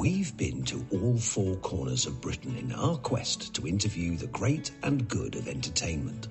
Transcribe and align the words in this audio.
We've 0.00 0.34
been 0.34 0.62
to 0.62 0.86
all 0.92 1.18
four 1.18 1.56
corners 1.56 2.06
of 2.06 2.22
Britain 2.22 2.56
in 2.56 2.72
our 2.72 2.96
quest 2.96 3.52
to 3.52 3.66
interview 3.66 4.16
the 4.16 4.28
great 4.28 4.70
and 4.82 5.06
good 5.06 5.34
of 5.34 5.46
entertainment 5.46 6.28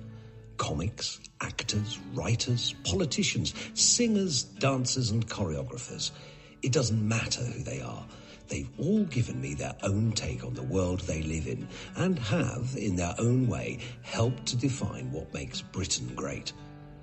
comics, 0.56 1.20
actors, 1.40 2.00
writers, 2.12 2.74
politicians, 2.82 3.54
singers, 3.74 4.42
dancers, 4.42 5.12
and 5.12 5.24
choreographers. 5.28 6.10
It 6.62 6.72
doesn't 6.72 7.06
matter 7.06 7.44
who 7.44 7.62
they 7.62 7.80
are. 7.80 8.04
They've 8.48 8.68
all 8.76 9.04
given 9.04 9.40
me 9.40 9.54
their 9.54 9.76
own 9.84 10.10
take 10.12 10.44
on 10.44 10.54
the 10.54 10.64
world 10.64 11.02
they 11.02 11.22
live 11.22 11.46
in 11.46 11.68
and 11.94 12.18
have, 12.18 12.74
in 12.76 12.96
their 12.96 13.14
own 13.18 13.46
way, 13.46 13.78
helped 14.02 14.46
to 14.46 14.56
define 14.56 15.12
what 15.12 15.32
makes 15.32 15.62
Britain 15.62 16.10
great. 16.16 16.52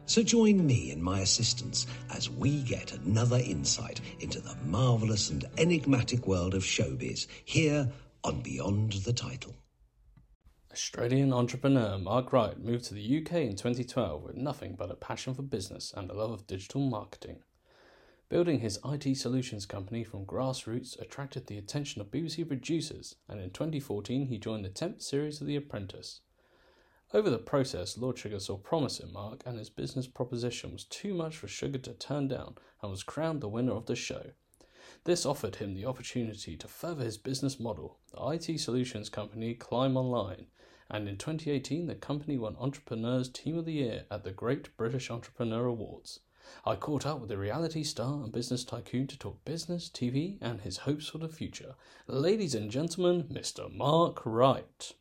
So 0.07 0.23
join 0.23 0.65
me 0.65 0.91
and 0.91 1.03
my 1.03 1.19
assistants 1.19 1.85
as 2.09 2.29
we 2.29 2.63
get 2.63 2.93
another 2.93 3.39
insight 3.39 3.99
into 4.21 4.39
the 4.39 4.55
marvellous 4.65 5.29
and 5.29 5.43
enigmatic 5.57 6.25
world 6.25 6.53
of 6.53 6.63
showbiz 6.63 7.27
here 7.43 7.91
on 8.23 8.39
Beyond 8.41 8.93
the 8.93 9.11
Title. 9.11 9.53
Australian 10.71 11.33
entrepreneur 11.33 11.97
Mark 11.97 12.31
Wright 12.31 12.57
moved 12.57 12.85
to 12.85 12.93
the 12.93 13.17
UK 13.17 13.33
in 13.33 13.57
2012 13.57 14.23
with 14.23 14.37
nothing 14.37 14.75
but 14.79 14.91
a 14.91 14.95
passion 14.95 15.33
for 15.33 15.41
business 15.41 15.93
and 15.95 16.09
a 16.09 16.13
love 16.13 16.31
of 16.31 16.47
digital 16.47 16.79
marketing. 16.79 17.43
Building 18.29 18.61
his 18.61 18.79
IT 18.85 19.17
solutions 19.17 19.65
company 19.65 20.05
from 20.05 20.25
grassroots 20.25 20.97
attracted 21.01 21.47
the 21.47 21.57
attention 21.57 21.99
of 21.99 22.11
BBC 22.11 22.47
producers, 22.47 23.15
and 23.27 23.41
in 23.41 23.49
2014 23.49 24.27
he 24.27 24.37
joined 24.37 24.63
the 24.63 24.69
10th 24.69 25.01
series 25.01 25.41
of 25.41 25.47
The 25.47 25.57
Apprentice. 25.57 26.21
Over 27.13 27.29
the 27.29 27.37
process, 27.37 27.97
Lord 27.97 28.17
Sugar 28.17 28.37
saw 28.37 28.57
promise 28.57 28.99
in 28.99 29.13
Mark, 29.13 29.43
and 29.45 29.57
his 29.57 29.69
business 29.69 30.07
proposition 30.07 30.73
was 30.73 30.83
too 30.83 31.13
much 31.13 31.37
for 31.37 31.47
Sugar 31.47 31.77
to 31.77 31.93
turn 31.93 32.27
down 32.27 32.57
and 32.81 32.91
was 32.91 33.03
crowned 33.03 33.39
the 33.39 33.47
winner 33.47 33.71
of 33.71 33.85
the 33.85 33.95
show. 33.95 34.31
This 35.05 35.25
offered 35.25 35.55
him 35.55 35.73
the 35.73 35.85
opportunity 35.85 36.57
to 36.57 36.67
further 36.67 37.05
his 37.05 37.17
business 37.17 37.61
model, 37.61 37.97
the 38.11 38.21
IT 38.31 38.59
solutions 38.59 39.07
company 39.07 39.53
Climb 39.53 39.95
Online, 39.95 40.47
and 40.89 41.07
in 41.07 41.17
2018 41.17 41.87
the 41.87 41.95
company 41.95 42.37
won 42.37 42.57
Entrepreneur's 42.57 43.29
Team 43.29 43.57
of 43.57 43.63
the 43.63 43.73
Year 43.73 44.03
at 44.11 44.25
the 44.25 44.31
Great 44.31 44.75
British 44.75 45.09
Entrepreneur 45.09 45.65
Awards. 45.65 46.19
I 46.65 46.75
caught 46.75 47.05
up 47.05 47.21
with 47.21 47.29
the 47.29 47.37
reality 47.37 47.83
star 47.83 48.21
and 48.21 48.33
business 48.33 48.65
tycoon 48.65 49.07
to 49.07 49.17
talk 49.17 49.45
business, 49.45 49.89
TV, 49.89 50.39
and 50.41 50.59
his 50.59 50.79
hopes 50.79 51.07
for 51.07 51.19
the 51.19 51.29
future. 51.29 51.75
Ladies 52.05 52.53
and 52.53 52.69
gentlemen, 52.69 53.23
Mr. 53.31 53.73
Mark 53.73 54.25
Wright. 54.25 54.93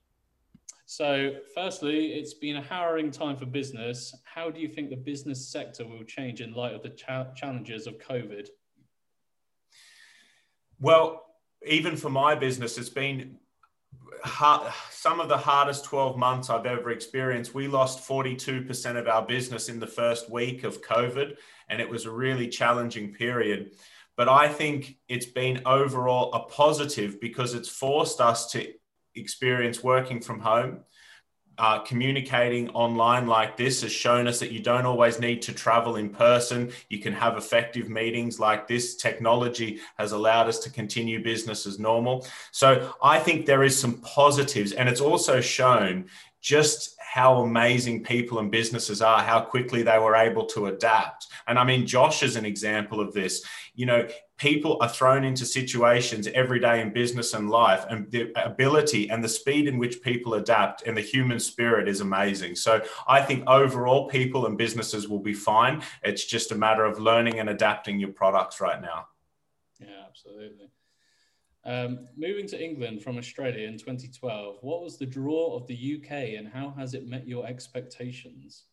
So, 0.89 1.33
firstly, 1.53 2.13
it's 2.13 2.35
been 2.35 2.57
a 2.57 2.63
harrowing 2.63 3.11
time 3.11 3.37
for 3.37 3.45
business. 3.45 4.15
How 4.23 4.51
do 4.51 4.61
you 4.61 4.69
think 4.69 4.89
the 4.89 4.97
business 4.97 5.49
sector 5.49 5.85
will 5.85 6.05
change 6.05 6.41
in 6.41 6.55
light 6.55 6.75
of 6.75 6.83
the 6.85 6.91
cha- 6.91 7.33
challenges 7.35 7.89
of 7.89 7.99
COVID? 7.99 8.47
Well, 10.79 11.25
even 11.67 11.97
for 11.97 12.09
my 12.09 12.37
business, 12.37 12.79
it's 12.79 12.89
been 12.89 13.39
hard, 14.23 14.73
some 14.91 15.19
of 15.19 15.29
the 15.29 15.37
hardest 15.37 15.85
12 15.87 16.17
months 16.17 16.51
I've 16.51 16.67
ever 16.67 16.93
experienced. 16.93 17.53
We 17.53 17.67
lost 17.67 18.07
42% 18.07 18.97
of 18.97 19.09
our 19.09 19.27
business 19.27 19.69
in 19.69 19.81
the 19.81 19.89
first 19.89 20.31
week 20.31 20.63
of 20.63 20.83
COVID, 20.83 21.37
and 21.69 21.81
it 21.81 21.91
was 21.91 22.05
a 22.05 22.13
really 22.13 22.47
challenging 22.47 23.13
period. 23.13 23.73
But 24.17 24.29
I 24.29 24.49
think 24.49 24.99
it's 25.09 25.27
been 25.27 25.63
overall 25.67 26.33
a 26.33 26.45
positive 26.49 27.21
because 27.21 27.55
it's 27.55 27.69
forced 27.69 28.21
us 28.21 28.53
to 28.53 28.73
experience 29.17 29.83
working 29.83 30.21
from 30.21 30.41
home. 30.41 30.81
Uh, 31.59 31.79
communicating 31.79 32.69
online 32.71 33.27
like 33.27 33.57
this 33.57 33.81
has 33.81 33.91
shown 33.91 34.27
us 34.27 34.39
that 34.41 34.53
you 34.53 34.61
don't 34.61 34.85
always 34.85 35.19
need 35.19 35.41
to 35.41 35.55
travel 35.55 35.97
in 35.97 36.11
person. 36.11 36.71
You 36.91 36.99
can 36.99 37.15
have 37.15 37.39
effective 37.39 37.89
meetings 37.89 38.39
like 38.39 38.69
this. 38.69 38.97
Technology 38.97 39.81
has 39.97 40.13
allowed 40.13 40.49
us 40.49 40.59
to 40.59 40.71
continue 40.71 41.25
business 41.25 41.65
as 41.65 41.79
normal. 41.79 42.27
So 42.53 42.93
I 43.03 43.19
think 43.19 43.47
there 43.47 43.63
is 43.63 43.81
some 43.81 44.03
positives, 44.03 44.73
and 44.73 44.87
it's 44.87 45.01
also 45.01 45.41
shown 45.41 46.11
just 46.47 46.95
how 47.01 47.39
amazing 47.39 48.05
people 48.05 48.39
and 48.39 48.53
businesses 48.53 49.03
are, 49.03 49.21
how 49.21 49.41
quickly 49.41 49.83
they 49.83 49.99
were 49.99 50.15
able 50.15 50.47
to 50.47 50.67
adapt. 50.67 51.27
And 51.49 51.59
I 51.59 51.65
mean, 51.65 51.89
Josh 51.89 52.23
is 52.23 52.37
an 52.37 52.47
example 52.47 53.01
of 53.01 53.13
this. 53.13 53.45
You 53.75 53.87
know, 53.87 54.07
people 54.37 54.79
are 54.81 54.89
thrown 54.89 55.25
into 55.25 55.45
situations 55.45 56.29
every 56.35 56.61
day 56.61 56.81
in 56.81 56.93
business 56.93 57.35
and 57.35 57.51
life, 57.51 57.85
and 57.91 58.09
the 58.13 58.31
ability 58.41 59.11
and 59.11 59.25
the 59.25 59.29
speed 59.29 59.67
in 59.67 59.77
which 59.77 60.03
people 60.03 60.35
adapt 60.35 60.87
and 60.87 60.97
the 60.97 61.01
human 61.01 61.41
spirit 61.41 61.89
is 61.89 62.01
amazing. 62.01 62.55
So 62.55 62.81
I 63.09 63.23
think 63.23 63.43
overall, 63.49 64.07
people 64.07 64.47
and 64.47 64.57
businesses 64.57 65.09
will 65.09 65.19
be 65.19 65.35
fine. 65.35 65.83
It's 66.05 66.27
just 66.27 66.53
a 66.53 66.55
matter 66.55 66.85
of 66.85 67.01
learning 67.01 67.41
and 67.41 67.49
adapting 67.49 67.99
your 67.99 68.13
products 68.13 68.61
right 68.61 68.81
now. 68.81 69.09
Yeah, 69.81 70.05
absolutely. 70.09 70.69
Um, 71.67 72.07
moving 72.17 72.47
to 72.49 72.63
England 72.63 73.03
from 73.03 73.19
Australia 73.19 73.67
in 73.67 73.77
2012, 73.77 74.59
what 74.61 74.83
was 74.83 74.99
the 74.99 75.07
draw 75.07 75.57
of 75.57 75.67
the 75.67 75.97
UK 75.97 76.39
and 76.39 76.47
how 76.47 76.73
has 76.79 76.95
it 76.95 77.09
met 77.09 77.27
your 77.27 77.45
expectations? 77.45 78.67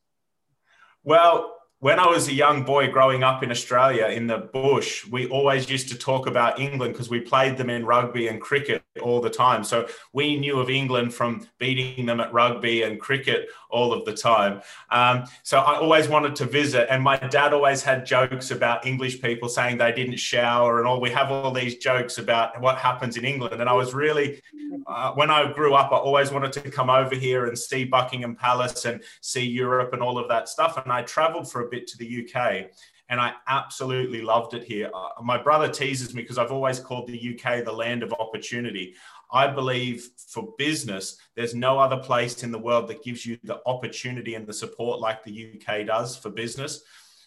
Well, 1.04 1.56
when 1.80 2.00
I 2.00 2.06
was 2.06 2.28
a 2.28 2.34
young 2.34 2.64
boy 2.64 2.92
growing 2.92 3.24
up 3.24 3.42
in 3.42 3.50
Australia 3.50 4.06
in 4.06 4.28
the 4.28 4.38
bush, 4.38 5.08
we 5.08 5.28
always 5.28 5.72
used 5.72 5.90
to 5.90 5.98
talk 5.98 6.28
about 6.28 6.59
England 6.59 6.94
because 6.94 7.09
we 7.09 7.20
played 7.20 7.58
them 7.58 7.72
in 7.72 7.84
rugby 7.84 8.28
and 8.28 8.40
cricket 8.40 8.82
all 9.02 9.20
the 9.20 9.30
time. 9.30 9.64
So 9.64 9.88
we 10.12 10.38
knew 10.38 10.59
of 10.59 10.70
England 10.70 11.14
from 11.14 11.48
beating 11.58 12.06
them 12.06 12.20
at 12.20 12.31
rugby 12.31 12.84
and 12.84 13.00
cricket 13.00 13.50
all 13.70 13.92
of 13.92 14.06
the 14.06 14.14
time. 14.14 14.62
Um, 14.92 15.26
so 15.42 15.59
I 15.59 15.78
always 15.78 16.08
wanted 16.08 16.36
to 16.38 16.46
visit. 16.46 16.88
And 16.92 17.02
my 17.02 17.18
dad 17.18 17.54
always 17.54 17.81
had 17.81 18.06
jokes 18.06 18.52
about 18.52 18.86
English 18.86 19.22
people 19.22 19.50
saying 19.50 19.78
they 19.78 19.92
didn't 19.92 20.18
shower 20.18 20.80
and 20.80 20.88
all. 20.88 21.02
We 21.02 21.09
have 21.09 21.31
all 21.31 21.52
these 21.52 21.78
jokes 21.78 22.20
about 22.20 22.59
what 22.62 22.78
happens 22.78 23.18
in 23.18 23.26
England. 23.26 23.59
And 23.59 23.70
I 23.70 23.74
was 23.74 23.94
really, 23.94 24.42
uh, 24.86 25.14
when 25.14 25.31
I 25.31 25.52
grew 25.52 25.74
up, 25.74 25.92
I 25.92 25.98
always 25.98 26.31
wanted 26.31 26.54
to 26.54 26.70
come 26.70 26.90
over 26.90 27.16
here 27.16 27.48
and 27.48 27.58
see 27.58 27.84
Buckingham 27.86 28.36
Palace 28.36 28.86
and 28.86 29.02
see 29.22 29.46
Europe 29.46 29.94
and 29.94 30.04
all 30.04 30.20
of 30.20 30.28
that 30.30 30.50
stuff. 30.50 30.78
And 30.78 30.92
I 30.92 31.02
traveled 31.02 31.52
for 31.52 31.66
a 31.66 31.70
bit 31.70 31.88
to 31.88 31.98
the 31.98 32.28
UK 32.28 32.70
and 33.09 33.19
I 33.19 33.34
absolutely 33.47 34.22
loved 34.22 34.53
it 34.53 34.64
here. 34.64 34.90
Uh, 34.94 35.22
my 35.22 35.41
brother 35.41 35.68
teases 35.68 36.14
me 36.14 36.22
because 36.22 36.38
I've 36.38 36.52
always 36.52 36.80
called 36.80 37.08
the 37.08 37.38
UK 37.38 37.64
the 37.64 37.72
land 37.72 38.03
of 38.03 38.14
opportunity. 38.14 38.96
I 39.31 39.47
believe 39.47 40.08
for 40.30 40.53
business, 40.58 41.18
there's 41.36 41.56
no 41.56 41.80
other 41.80 41.97
place 41.97 42.44
in 42.44 42.52
the 42.52 42.59
world 42.59 42.88
that 42.88 43.03
gives 43.03 43.25
you 43.25 43.38
the 43.44 43.59
opportunity 43.66 44.36
and 44.36 44.47
the 44.47 44.53
support 44.53 45.00
like 45.00 45.24
the 45.24 45.56
UK 45.56 45.86
does 45.86 46.16
for 46.16 46.30
business. 46.30 46.84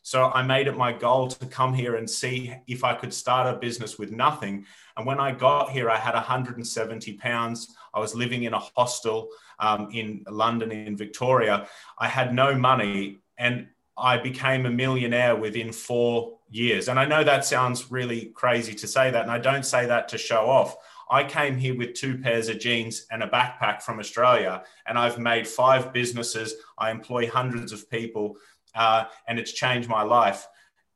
So 0.06 0.30
I 0.30 0.42
made 0.44 0.68
it 0.68 0.76
my 0.76 0.92
goal 0.92 1.26
to 1.26 1.46
come 1.46 1.74
here 1.74 1.96
and 1.96 2.08
see 2.08 2.54
if 2.68 2.84
I 2.84 2.94
could 2.94 3.12
start 3.12 3.52
a 3.52 3.58
business 3.58 3.98
with 3.98 4.12
nothing. 4.12 4.64
And 4.96 5.04
when 5.04 5.18
I 5.18 5.32
got 5.32 5.70
here, 5.70 5.90
I 5.90 5.96
had 5.96 6.14
170 6.14 7.14
pounds. 7.14 7.74
I 7.92 7.98
was 7.98 8.14
living 8.14 8.44
in 8.44 8.54
a 8.54 8.58
hostel 8.60 9.28
um, 9.58 9.88
in 9.92 10.22
London, 10.28 10.70
in 10.70 10.96
Victoria. 10.96 11.66
I 11.98 12.06
had 12.06 12.32
no 12.32 12.54
money. 12.54 13.18
And 13.36 13.66
I 13.98 14.18
became 14.18 14.66
a 14.66 14.70
millionaire 14.70 15.36
within 15.36 15.72
four 15.72 16.38
years. 16.50 16.88
And 16.88 16.98
I 16.98 17.06
know 17.06 17.24
that 17.24 17.44
sounds 17.44 17.90
really 17.90 18.26
crazy 18.26 18.74
to 18.74 18.86
say 18.86 19.10
that. 19.10 19.22
And 19.22 19.30
I 19.30 19.38
don't 19.38 19.64
say 19.64 19.86
that 19.86 20.08
to 20.08 20.18
show 20.18 20.46
off. 20.48 20.76
I 21.10 21.24
came 21.24 21.56
here 21.56 21.76
with 21.76 21.94
two 21.94 22.18
pairs 22.18 22.48
of 22.48 22.58
jeans 22.58 23.06
and 23.10 23.22
a 23.22 23.28
backpack 23.28 23.80
from 23.80 24.00
Australia, 24.00 24.64
and 24.86 24.98
I've 24.98 25.18
made 25.18 25.46
five 25.46 25.92
businesses. 25.92 26.54
I 26.76 26.90
employ 26.90 27.28
hundreds 27.28 27.70
of 27.70 27.88
people, 27.88 28.36
uh, 28.74 29.04
and 29.28 29.38
it's 29.38 29.52
changed 29.52 29.88
my 29.88 30.02
life. 30.02 30.48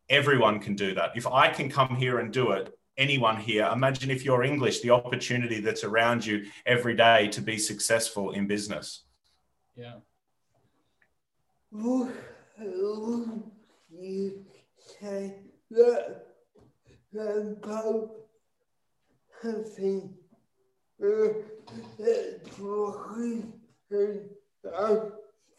Everyone 0.09 0.59
can 0.59 0.75
do 0.75 0.95
that. 0.95 1.13
If 1.15 1.29
I 1.29 1.49
can 1.49 1.71
come 1.71 1.95
here 1.95 2.19
and 2.19 2.33
do 2.33 2.51
it, 2.51 2.77
anyone 2.97 3.37
here, 3.37 3.71
imagine 3.73 4.11
if 4.11 4.25
you're 4.25 4.43
English, 4.43 4.81
the 4.81 4.91
opportunity 4.91 5.61
that's 5.61 5.85
around 5.85 6.27
you 6.27 6.47
every 6.67 6.97
day 6.97 7.29
to 7.29 7.41
be 7.41 7.57
successful 7.57 8.33
in 8.33 8.49
business. 8.49 9.05
Yeah 9.77 9.99
you 12.63 14.45
say 15.01 15.37
that 15.71 16.27
the 17.13 17.57
Pope 17.63 18.29
having 19.43 20.15
talking 22.57 23.53
about 24.65 25.13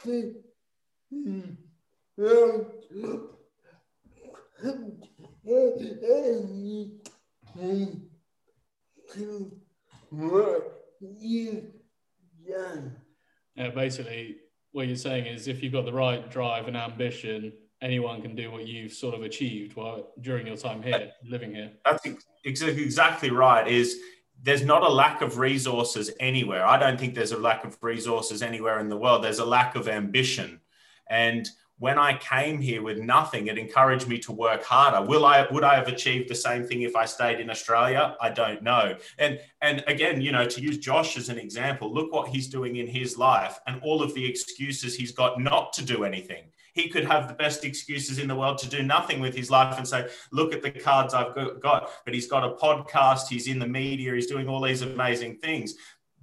the 0.03 0.31
anything 7.55 8.01
to 9.13 9.51
what 10.09 10.85
you've. 10.99 11.71
Yeah, 13.55 13.69
basically, 13.69 14.37
what 14.71 14.87
you're 14.87 14.95
saying 14.95 15.25
is 15.25 15.47
if 15.47 15.61
you've 15.61 15.73
got 15.73 15.85
the 15.85 15.93
right 15.93 16.29
drive 16.31 16.67
and 16.67 16.77
ambition, 16.77 17.53
anyone 17.81 18.21
can 18.21 18.35
do 18.35 18.51
what 18.51 18.67
you've 18.67 18.93
sort 18.93 19.15
of 19.15 19.23
achieved 19.23 19.75
while 19.75 20.11
during 20.21 20.47
your 20.47 20.57
time 20.57 20.81
here, 20.81 21.11
living 21.25 21.53
here. 21.53 21.71
That's 21.85 22.07
exactly 22.43 23.31
right. 23.31 23.67
Is 23.67 23.99
there's 24.43 24.63
not 24.63 24.83
a 24.83 24.89
lack 24.89 25.21
of 25.21 25.37
resources 25.37 26.11
anywhere. 26.19 26.65
I 26.65 26.77
don't 26.77 26.99
think 26.99 27.13
there's 27.13 27.31
a 27.31 27.37
lack 27.37 27.63
of 27.63 27.77
resources 27.81 28.41
anywhere 28.41 28.79
in 28.79 28.89
the 28.89 28.97
world. 28.97 29.23
There's 29.23 29.39
a 29.39 29.45
lack 29.45 29.75
of 29.75 29.87
ambition. 29.87 30.59
And 31.09 31.47
when 31.81 31.97
I 31.97 32.15
came 32.15 32.61
here 32.61 32.83
with 32.83 32.99
nothing, 32.99 33.47
it 33.47 33.57
encouraged 33.57 34.07
me 34.07 34.19
to 34.19 34.31
work 34.31 34.63
harder. 34.63 35.01
Will 35.03 35.25
I 35.25 35.47
would 35.49 35.63
I 35.63 35.73
have 35.73 35.87
achieved 35.87 36.29
the 36.29 36.35
same 36.35 36.63
thing 36.63 36.83
if 36.83 36.95
I 36.95 37.05
stayed 37.05 37.39
in 37.39 37.49
Australia? 37.49 38.15
I 38.21 38.29
don't 38.29 38.61
know. 38.61 38.95
And 39.17 39.39
and 39.63 39.83
again, 39.87 40.21
you 40.21 40.31
know, 40.31 40.45
to 40.45 40.61
use 40.61 40.77
Josh 40.77 41.17
as 41.17 41.29
an 41.29 41.39
example, 41.39 41.91
look 41.91 42.13
what 42.13 42.27
he's 42.27 42.47
doing 42.47 42.75
in 42.75 42.85
his 42.85 43.17
life 43.17 43.59
and 43.65 43.81
all 43.81 44.03
of 44.03 44.13
the 44.13 44.23
excuses 44.23 44.95
he's 44.95 45.11
got 45.11 45.41
not 45.41 45.73
to 45.73 45.83
do 45.83 46.03
anything. 46.03 46.43
He 46.73 46.87
could 46.87 47.05
have 47.05 47.27
the 47.27 47.33
best 47.33 47.65
excuses 47.65 48.19
in 48.19 48.27
the 48.27 48.35
world 48.35 48.59
to 48.59 48.69
do 48.69 48.83
nothing 48.83 49.19
with 49.19 49.35
his 49.35 49.49
life 49.49 49.75
and 49.75 49.87
say, 49.87 50.07
look 50.31 50.53
at 50.53 50.61
the 50.61 50.69
cards 50.69 51.15
I've 51.15 51.33
got. 51.61 51.89
But 52.05 52.13
he's 52.13 52.27
got 52.27 52.43
a 52.43 52.53
podcast, 52.53 53.27
he's 53.27 53.47
in 53.47 53.57
the 53.57 53.67
media, 53.67 54.13
he's 54.13 54.27
doing 54.27 54.47
all 54.47 54.61
these 54.61 54.83
amazing 54.83 55.37
things 55.37 55.73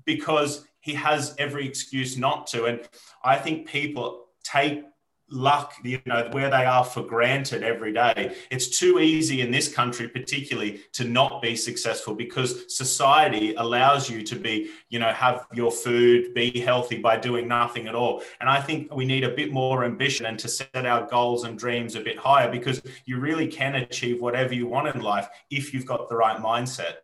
because 0.05 0.65
he 0.79 0.95
has 0.95 1.35
every 1.37 1.67
excuse 1.67 2.17
not 2.17 2.47
to. 2.49 2.67
And 2.67 2.81
I 3.25 3.37
think 3.37 3.67
people 3.67 4.29
take 4.45 4.85
luck, 5.31 5.75
you 5.83 6.01
know, 6.07 6.29
where 6.33 6.51
they 6.51 6.65
are 6.65 6.85
for 6.85 7.03
granted 7.03 7.63
every 7.63 7.93
day. 7.93 8.35
It's 8.51 8.79
too 8.79 8.99
easy 8.99 9.41
in 9.41 9.51
this 9.51 9.73
country, 9.73 10.09
particularly, 10.09 10.81
to 10.93 11.05
not 11.05 11.43
be 11.43 11.57
successful 11.57 12.15
because 12.15 12.75
society 12.75 13.55
allows 13.55 14.09
you 14.09 14.23
to 14.25 14.37
be, 14.37 14.71
you 14.89 14.99
know, 14.99 15.13
have 15.13 15.47
your 15.53 15.71
food, 15.71 16.35
be 16.35 16.59
healthy 16.61 16.99
by 16.99 17.17
doing 17.17 17.49
nothing 17.49 17.89
at 17.89 17.95
all. 17.95 18.23
And 18.41 18.49
I 18.49 18.61
think 18.61 18.95
we 18.95 19.05
need 19.05 19.25
a 19.25 19.35
bit 19.35 19.53
more 19.53 19.85
ambition 19.85 20.27
and 20.27 20.39
to 20.39 20.49
set 20.49 20.87
our 20.87 21.07
goals 21.07 21.45
and 21.45 21.59
dreams 21.59 21.95
a 21.95 22.01
bit 22.01 22.19
higher 22.19 22.51
because 22.51 22.83
you 23.05 23.19
really 23.19 23.49
can 23.49 23.75
achieve 23.75 24.21
whatever 24.21 24.55
you 24.55 24.67
want 24.67 24.95
in 24.95 25.01
life 25.03 25.29
if 25.51 25.75
you've 25.75 25.87
got 25.87 26.09
the 26.09 26.17
right 26.17 26.39
mindset. 26.39 26.97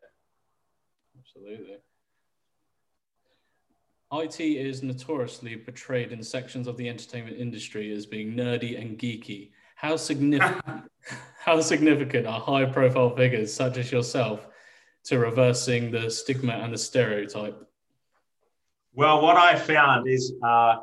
Absolutely. 1.19 1.77
IT 4.23 4.41
is 4.41 4.83
notoriously 4.83 5.57
portrayed 5.57 6.13
in 6.13 6.23
sections 6.23 6.69
of 6.69 6.77
the 6.77 6.89
entertainment 6.89 7.37
industry 7.37 7.93
as 7.93 8.07
being 8.07 8.35
nerdy 8.35 8.81
and 8.81 8.97
geeky. 8.97 9.51
How 9.75 9.97
significant, 9.97 10.85
how 11.45 11.61
significant 11.61 12.27
are 12.27 12.39
high 12.39 12.65
profile 12.65 13.15
figures 13.17 13.53
such 13.53 13.77
as 13.77 13.91
yourself 13.91 14.47
to 15.07 15.19
reversing 15.19 15.91
the 15.91 16.11
stigma 16.11 16.53
and 16.53 16.73
the 16.73 16.79
stereotype? 16.79 17.61
Well, 18.95 19.21
what 19.21 19.37
I 19.37 19.57
found 19.57 20.09
is 20.09 20.33
uh, 20.45 20.77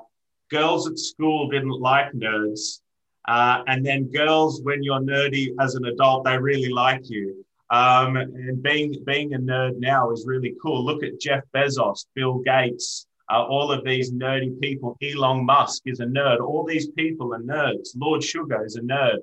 girls 0.49 0.89
at 0.89 0.99
school 0.99 1.49
didn't 1.49 1.79
like 1.79 2.11
nerds. 2.11 2.81
Uh, 3.27 3.63
and 3.67 3.85
then 3.85 4.11
girls, 4.11 4.61
when 4.63 4.83
you're 4.83 4.99
nerdy 4.99 5.49
as 5.59 5.75
an 5.75 5.85
adult, 5.85 6.25
they 6.25 6.37
really 6.37 6.69
like 6.69 7.09
you. 7.09 7.45
Um, 7.69 8.17
and 8.17 8.61
being 8.61 9.01
being 9.05 9.33
a 9.33 9.39
nerd 9.39 9.79
now 9.79 10.11
is 10.11 10.25
really 10.27 10.55
cool. 10.61 10.83
Look 10.83 11.03
at 11.03 11.21
Jeff 11.21 11.43
Bezos, 11.55 12.05
Bill 12.15 12.39
Gates, 12.39 13.07
uh, 13.31 13.43
all 13.43 13.71
of 13.71 13.83
these 13.85 14.11
nerdy 14.11 14.59
people. 14.59 14.97
Elon 15.01 15.45
Musk 15.45 15.83
is 15.85 16.01
a 16.01 16.05
nerd. 16.05 16.39
All 16.41 16.65
these 16.65 16.89
people 16.91 17.33
are 17.33 17.39
nerds. 17.39 17.89
Lord 17.95 18.23
Sugar 18.23 18.65
is 18.65 18.75
a 18.75 18.81
nerd. 18.81 19.19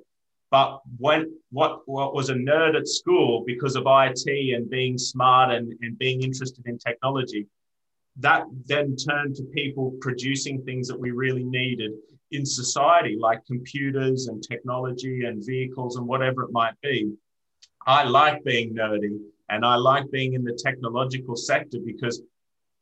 But 0.51 0.79
when 0.97 1.31
what 1.51 1.81
what 1.85 2.15
was 2.15 2.29
a 2.29 2.33
nerd 2.33 2.75
at 2.75 2.87
school 2.87 3.43
because 3.45 3.75
of 3.75 3.83
IT 3.85 4.55
and 4.55 4.69
being 4.69 4.97
smart 4.97 5.51
and, 5.51 5.73
and 5.81 5.97
being 5.99 6.23
interested 6.23 6.65
in 6.65 6.79
technology, 6.79 7.45
that 8.17 8.45
then 8.65 8.95
turned 8.95 9.35
to 9.35 9.43
people 9.43 9.93
producing 10.01 10.63
things 10.63 10.87
that 10.87 10.99
we 10.99 11.11
really 11.11 11.43
needed 11.43 11.91
in 12.31 12.45
society, 12.45 13.15
like 13.19 13.45
computers 13.45 14.27
and 14.27 14.41
technology 14.41 15.25
and 15.25 15.45
vehicles 15.45 15.97
and 15.97 16.07
whatever 16.07 16.43
it 16.43 16.51
might 16.51 16.79
be. 16.81 17.11
I 17.85 18.03
like 18.03 18.43
being 18.43 18.73
nerdy 18.73 19.19
and 19.49 19.63
I 19.63 19.75
like 19.75 20.09
being 20.11 20.33
in 20.33 20.43
the 20.43 20.53
technological 20.53 21.35
sector 21.35 21.77
because 21.83 22.21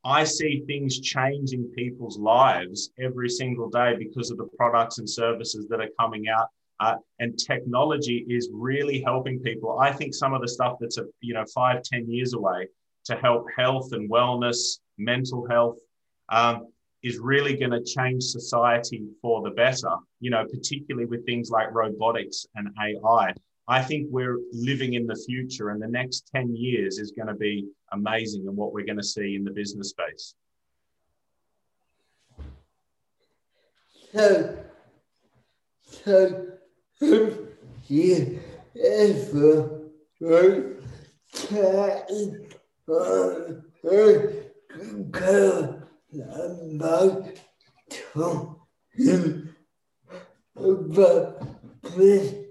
I 0.07 0.23
see 0.23 0.63
things 0.65 1.01
changing 1.01 1.69
people's 1.75 2.17
lives 2.17 2.91
every 2.97 3.27
single 3.27 3.69
day 3.69 3.93
because 3.99 4.31
of 4.31 4.37
the 4.37 4.47
products 4.55 4.99
and 4.99 5.09
services 5.09 5.67
that 5.67 5.81
are 5.81 5.89
coming 5.99 6.29
out. 6.29 6.47
Uh, 6.79 6.95
and 7.19 7.37
technology 7.37 8.25
is 8.29 8.49
really 8.53 9.01
helping 9.01 9.41
people. 9.41 9.79
I 9.79 9.91
think 9.91 10.13
some 10.13 10.33
of 10.33 10.41
the 10.41 10.47
stuff 10.47 10.77
that's 10.79 10.97
a, 10.97 11.03
you 11.19 11.33
know 11.33 11.43
five, 11.53 11.81
ten 11.83 12.09
years 12.09 12.33
away 12.33 12.69
to 13.05 13.17
help 13.17 13.47
health 13.57 13.91
and 13.91 14.09
wellness, 14.09 14.79
mental 14.97 15.45
health, 15.49 15.77
um, 16.29 16.67
is 17.03 17.17
really 17.17 17.57
going 17.57 17.71
to 17.71 17.83
change 17.83 18.23
society 18.23 19.03
for 19.21 19.41
the 19.41 19.51
better. 19.51 19.93
You 20.21 20.29
know, 20.29 20.45
particularly 20.45 21.05
with 21.05 21.25
things 21.25 21.49
like 21.49 21.73
robotics 21.73 22.45
and 22.55 22.69
AI. 22.79 23.33
I 23.67 23.81
think 23.81 24.07
we're 24.09 24.39
living 24.53 24.93
in 24.93 25.05
the 25.07 25.15
future, 25.15 25.69
and 25.69 25.81
the 25.81 25.87
next 25.87 26.29
10 26.33 26.55
years 26.55 26.99
is 26.99 27.11
going 27.11 27.27
to 27.27 27.33
be 27.33 27.67
amazing 27.91 28.47
and 28.47 28.55
what 28.55 28.71
we're 28.73 28.85
going 28.85 28.97
to 28.97 29.03
see 29.03 29.35
in 29.35 29.43
the 29.43 29.51
business 29.51 29.89
space. 29.89 30.35
So, 34.13 34.57
so, 35.83 36.57
yeah, 37.87 38.23
ever, 38.81 39.81
about 48.15 48.57
him 48.93 49.55
about 50.55 51.41
this 51.95 52.46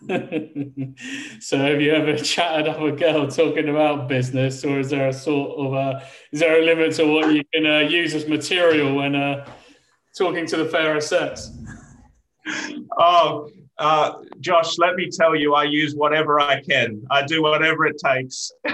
so 1.40 1.58
have 1.58 1.80
you 1.80 1.92
ever 1.92 2.16
chatted 2.16 2.68
up 2.68 2.80
a 2.80 2.92
girl 2.92 3.26
talking 3.28 3.68
about 3.68 4.08
business 4.08 4.64
or 4.64 4.78
is 4.78 4.90
there 4.90 5.08
a 5.08 5.12
sort 5.12 5.58
of 5.58 5.74
a 5.74 6.02
is 6.32 6.40
there 6.40 6.60
a 6.60 6.64
limit 6.64 6.94
to 6.94 7.04
what 7.04 7.34
you 7.34 7.42
can 7.52 7.66
uh, 7.66 7.80
use 7.80 8.14
as 8.14 8.28
material 8.28 8.94
when 8.94 9.16
uh, 9.16 9.44
talking 10.18 10.46
to 10.46 10.56
the 10.56 10.66
fairer 10.66 11.00
sex? 11.00 11.52
Oh, 12.98 13.48
uh, 13.78 14.14
Josh, 14.40 14.76
let 14.78 14.96
me 14.96 15.08
tell 15.08 15.36
you, 15.36 15.54
I 15.54 15.64
use 15.64 15.94
whatever 15.94 16.40
I 16.40 16.60
can. 16.60 17.06
I 17.10 17.24
do 17.24 17.42
whatever 17.42 17.86
it 17.86 17.96
takes. 18.04 18.50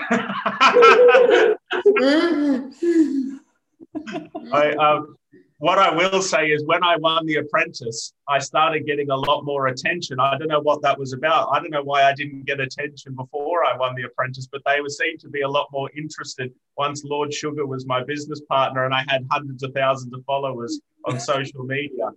I, 4.53 4.71
um, 4.73 5.17
what 5.65 5.79
I 5.79 5.91
will 5.95 6.21
say 6.21 6.49
is, 6.49 6.63
when 6.67 6.85
I 6.85 6.97
won 6.97 7.25
The 7.25 7.37
Apprentice, 7.37 8.13
I 8.29 8.39
started 8.39 8.85
getting 8.85 9.09
a 9.09 9.17
lot 9.17 9.47
more 9.47 9.69
attention. 9.69 10.21
I 10.21 10.37
don't 10.37 10.49
know 10.49 10.61
what 10.61 10.83
that 10.83 10.99
was 10.99 11.15
about. 11.15 11.49
I 11.53 11.59
don't 11.59 11.71
know 11.71 11.83
why 11.83 12.05
I 12.05 12.13
didn't 12.13 12.45
get 12.45 12.61
attention 12.61 13.15
before 13.15 13.65
I 13.65 13.75
won 13.75 13.95
The 13.95 14.03
Apprentice, 14.03 14.47
but 14.47 14.61
they 14.67 14.83
were 14.83 14.91
seemed 14.91 15.21
to 15.21 15.31
be 15.31 15.41
a 15.41 15.49
lot 15.49 15.69
more 15.73 15.89
interested 15.97 16.53
once 16.77 17.03
Lord 17.03 17.33
Sugar 17.33 17.65
was 17.65 17.87
my 17.87 18.05
business 18.05 18.43
partner 18.43 18.85
and 18.85 18.93
I 18.93 19.07
had 19.09 19.27
hundreds 19.31 19.63
of 19.63 19.73
thousands 19.73 20.13
of 20.13 20.23
followers 20.27 20.83
on 21.07 21.19
social 21.19 21.65
media. 21.65 22.11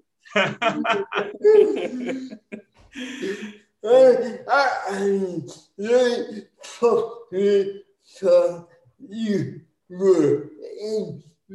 you 9.10 9.62
were 9.89 10.50
in 10.82 11.24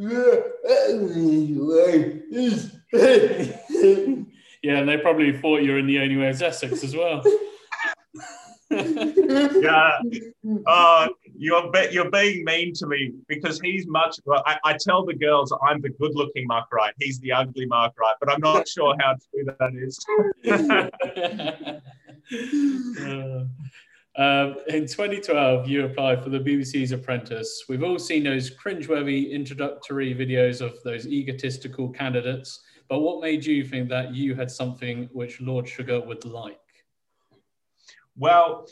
yeah, 4.62 4.78
and 4.78 4.88
they 4.88 4.96
probably 4.96 5.37
thought 5.37 5.62
you 5.62 5.72
were 5.72 5.78
in 5.78 5.87
the 5.87 6.00
only 6.00 6.16
way 6.16 6.28
is 6.28 6.40
Essex 6.40 6.82
as 6.82 6.96
well. 6.96 7.22
yeah. 8.70 9.99
Uh, 10.66 11.08
you're 11.37 11.70
be- 11.70 11.88
you're 11.90 12.11
being 12.11 12.42
mean 12.44 12.72
to 12.75 12.87
me 12.87 13.12
because 13.28 13.61
he's 13.61 13.87
much. 13.87 14.16
Well, 14.25 14.42
I, 14.46 14.58
I 14.64 14.78
tell 14.80 15.04
the 15.04 15.14
girls 15.14 15.52
I'm 15.68 15.82
the 15.82 15.90
good-looking 15.90 16.46
Mark 16.46 16.72
Wright. 16.72 16.94
He's 16.99 17.20
the 17.20 17.32
ugly 17.32 17.66
Mark 17.66 17.92
Wright, 18.00 18.16
but 18.18 18.32
I'm 18.32 18.40
not 18.40 18.66
sure 18.66 18.96
how 18.99 19.16
true 19.30 19.44
that 19.44 19.75
is. 19.75 20.02
uh, 23.02 23.44
um, 24.16 24.57
in 24.69 24.87
2012, 24.87 25.69
you 25.69 25.87
applied 25.87 26.23
for 26.23 26.28
the 26.28 26.38
BBC's 26.38 26.92
Apprentice. 26.92 27.64
We've 27.69 27.83
all 27.83 27.99
seen 27.99 28.25
those 28.25 28.50
cringeworthy 28.50 29.31
introductory 29.31 30.14
videos 30.14 30.61
of 30.61 30.83
those 30.83 31.07
egotistical 31.07 31.88
candidates. 31.88 32.61
But 32.90 33.00
what 33.00 33.23
made 33.23 33.47
you 33.47 33.64
think 33.64 33.88
that 33.88 34.14
you 34.14 34.35
had 34.35 34.50
something 34.50 35.09
which 35.12 35.40
Lord 35.40 35.66
Sugar 35.66 35.99
would 35.99 36.26
like? 36.26 36.59
Well, 38.14 38.66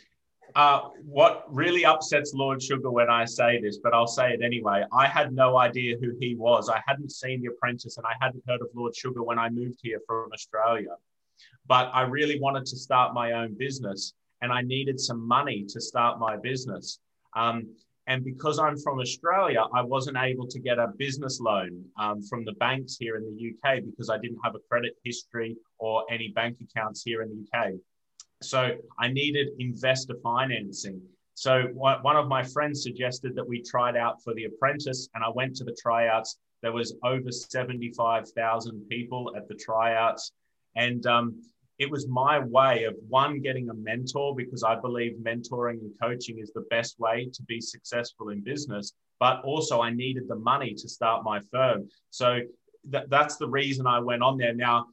uh, 0.54 0.88
what 1.04 1.47
really 1.49 1.87
upsets 1.87 2.35
Lord 2.35 2.62
Sugar 2.62 2.90
when 2.90 3.09
I 3.09 3.25
say 3.25 3.62
this, 3.62 3.78
but 3.78 3.94
I'll 3.94 4.06
say 4.06 4.32
it 4.35 4.42
anyway, 4.42 4.85
I 4.92 5.06
had 5.06 5.32
no 5.32 5.56
idea 5.56 5.97
who 5.99 6.12
he 6.20 6.35
was. 6.35 6.68
I 6.68 6.82
hadn't 6.87 7.12
seen 7.12 7.40
The 7.40 7.49
Apprentice 7.49 7.97
and 7.97 8.06
I 8.06 8.12
hadn't 8.20 8.42
heard 8.47 8.61
of 8.61 8.68
Lord 8.75 8.94
Sugar 8.94 9.23
when 9.23 9.38
I 9.38 9.49
moved 9.49 9.78
here 9.82 10.00
from 10.06 10.30
Australia. 10.35 10.97
But 11.66 11.90
I 11.94 12.02
really 12.02 12.38
wanted 12.40 12.66
to 12.66 12.76
start 12.76 13.14
my 13.14 13.32
own 13.32 13.54
business 13.54 14.12
and 14.42 14.52
I 14.52 14.62
needed 14.62 14.99
some 14.99 15.26
money 15.26 15.64
to 15.68 15.80
start 15.80 16.18
my 16.18 16.37
business. 16.37 16.99
Um, 17.35 17.75
And 18.06 18.25
because 18.25 18.59
I'm 18.59 18.76
from 18.76 18.99
Australia, 18.99 19.62
I 19.73 19.82
wasn't 19.82 20.16
able 20.16 20.47
to 20.49 20.59
get 20.59 20.78
a 20.78 20.88
business 20.99 21.38
loan 21.38 21.85
um, 21.97 22.23
from 22.28 22.44
the 22.44 22.54
banks 22.54 22.97
here 22.97 23.14
in 23.16 23.25
the 23.28 23.37
UK 23.50 23.85
because 23.85 24.11
I 24.11 24.18
didn't 24.18 24.40
have 24.42 24.54
a 24.56 24.62
credit 24.68 24.94
history 25.04 25.56
or 25.78 26.04
any 26.11 26.28
bank 26.28 26.56
accounts 26.61 27.04
here 27.04 27.23
in 27.23 27.28
the 27.30 27.40
UK. 27.47 27.75
So 28.42 28.61
I 28.99 29.09
needed 29.09 29.49
investor 29.59 30.16
financing. 30.23 31.00
So 31.35 31.52
one 31.75 32.16
of 32.16 32.26
my 32.26 32.42
friends 32.42 32.82
suggested 32.82 33.35
that 33.37 33.47
we 33.47 33.62
tried 33.62 33.97
out 33.97 34.23
for 34.23 34.35
The 34.35 34.44
Apprentice, 34.44 35.09
and 35.14 35.23
I 35.23 35.30
went 35.40 35.54
to 35.56 35.64
the 35.64 35.76
tryouts. 35.80 36.30
There 36.62 36.73
was 36.73 36.94
over 37.04 37.30
75,000 37.30 38.88
people 38.88 39.32
at 39.37 39.47
the 39.49 39.54
tryouts. 39.54 40.32
And 40.75 41.06
um, 41.06 41.26
it 41.80 41.90
was 41.90 42.06
my 42.06 42.38
way 42.38 42.84
of 42.84 42.94
one 43.08 43.40
getting 43.40 43.70
a 43.70 43.75
mentor 43.75 44.37
because 44.37 44.62
I 44.62 44.78
believe 44.78 45.14
mentoring 45.22 45.80
and 45.80 45.92
coaching 46.00 46.38
is 46.38 46.52
the 46.52 46.66
best 46.68 47.00
way 47.00 47.30
to 47.32 47.42
be 47.44 47.58
successful 47.58 48.28
in 48.28 48.42
business. 48.42 48.92
But 49.18 49.40
also, 49.44 49.80
I 49.80 49.90
needed 49.90 50.28
the 50.28 50.37
money 50.37 50.75
to 50.75 50.88
start 50.88 51.25
my 51.25 51.40
firm. 51.50 51.88
So 52.10 52.40
th- 52.92 53.04
that's 53.08 53.37
the 53.38 53.49
reason 53.49 53.87
I 53.87 53.99
went 53.99 54.22
on 54.22 54.37
there. 54.37 54.54
Now, 54.54 54.88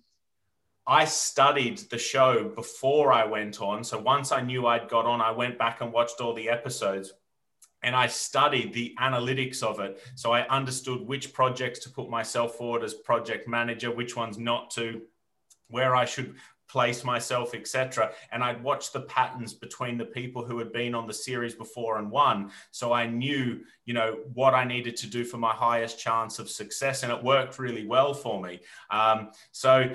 I 0.88 1.04
studied 1.04 1.80
the 1.90 1.98
show 1.98 2.54
before 2.56 3.12
I 3.12 3.26
went 3.26 3.62
on. 3.62 3.84
So 3.84 4.00
once 4.00 4.32
I 4.32 4.40
knew 4.40 4.66
I'd 4.66 4.88
got 4.88 5.06
on, 5.06 5.20
I 5.20 5.32
went 5.32 5.58
back 5.60 5.82
and 5.82 5.92
watched 5.92 6.22
all 6.22 6.34
the 6.34 6.50
episodes 6.50 7.12
and 7.84 7.98
I 7.98 8.08
studied 8.08 8.74
the 8.74 8.96
analytics 8.98 9.62
of 9.62 9.82
it. 9.82 10.02
So 10.16 10.32
I 10.32 10.48
understood 10.48 11.02
which 11.02 11.34
projects 11.34 11.80
to 11.80 11.90
put 11.90 12.10
myself 12.10 12.56
forward 12.56 12.84
as 12.84 12.94
project 12.94 13.46
manager, 13.46 13.92
which 13.92 14.16
ones 14.16 14.38
not 14.38 14.72
to, 14.72 15.02
where 15.68 15.94
I 15.94 16.06
should 16.06 16.36
place 16.68 17.04
myself, 17.04 17.54
etc. 17.54 18.12
And 18.32 18.44
I'd 18.44 18.64
watch 18.64 18.92
the 18.92 19.02
patterns 19.02 19.54
between 19.54 19.98
the 19.98 20.06
people 20.06 20.46
who 20.46 20.58
had 20.60 20.72
been 20.72 20.96
on 20.96 21.08
the 21.08 21.14
series 21.14 21.56
before 21.56 21.98
and 21.98 22.12
won. 22.12 22.52
So 22.72 22.94
I 22.94 23.08
knew, 23.08 23.62
you 23.86 23.94
know, 23.94 24.18
what 24.34 24.54
I 24.54 24.64
needed 24.64 24.96
to 24.98 25.08
do 25.08 25.24
for 25.24 25.38
my 25.38 25.54
highest 25.54 26.00
chance 26.00 26.40
of 26.40 26.50
success, 26.50 27.04
and 27.04 27.12
it 27.12 27.24
worked 27.24 27.60
really 27.60 27.86
well 27.86 28.14
for 28.14 28.42
me. 28.42 28.60
Um, 28.90 29.32
so 29.52 29.90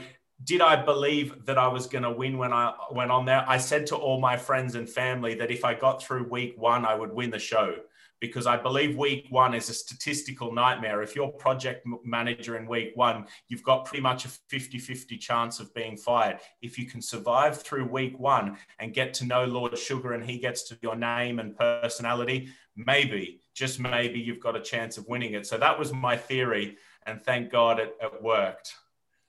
did 0.45 0.61
I 0.61 0.83
believe 0.83 1.45
that 1.47 1.59
I 1.59 1.69
was 1.69 1.87
going 1.87 2.03
to 2.03 2.11
win 2.11 2.37
when 2.39 2.53
I 2.53 2.73
went 2.91 3.11
on 3.11 3.25
there? 3.25 3.45
I 3.47 3.59
said 3.59 3.87
to 3.89 3.97
all 3.97 4.21
my 4.21 4.37
friends 4.37 4.75
and 4.75 4.89
family 4.89 5.35
that 5.37 5.51
if 5.51 5.65
I 5.65 5.75
got 5.75 6.03
through 6.03 6.29
week 6.29 6.55
one, 6.57 6.85
I 6.85 6.95
would 6.95 7.13
win 7.13 7.31
the 7.31 7.39
show 7.39 7.77
because 8.23 8.47
I 8.47 8.57
believe 8.57 8.97
week 8.97 9.27
one 9.31 9.53
is 9.53 9.69
a 9.69 9.75
statistical 9.75 10.53
nightmare. 10.53 11.03
If 11.03 11.17
you're 11.17 11.27
project 11.27 11.85
manager 12.05 12.57
in 12.57 12.69
week 12.69 12.93
one, 12.95 13.27
you've 13.49 13.65
got 13.65 13.85
pretty 13.85 14.01
much 14.01 14.25
a 14.25 14.29
50 14.29 14.79
50 14.79 15.19
chance 15.19 15.59
of 15.59 15.75
being 15.75 15.97
fired. 15.97 16.39
If 16.63 16.79
you 16.79 16.87
can 16.87 17.03
survive 17.03 17.61
through 17.61 17.87
week 17.87 18.17
one 18.21 18.59
and 18.79 18.95
get 18.95 19.13
to 19.15 19.27
know 19.27 19.45
Lord 19.45 19.77
Sugar 19.77 20.13
and 20.13 20.25
he 20.25 20.39
gets 20.39 20.63
to 20.69 20.79
your 20.83 20.95
name 20.95 21.41
and 21.41 21.59
personality, 21.59 22.51
maybe, 22.77 23.41
just 23.55 23.81
maybe, 23.81 24.21
you've 24.21 24.39
got 24.39 24.55
a 24.55 24.61
chance 24.61 24.97
of 24.99 25.09
winning 25.09 25.35
it. 25.35 25.45
So 25.45 25.59
that 25.59 25.77
was 25.77 25.93
my 25.93 26.17
theory. 26.17 26.77
And 27.05 27.21
thank 27.21 27.51
God 27.51 27.81
it, 27.81 27.97
it 28.01 28.23
worked. 28.23 28.73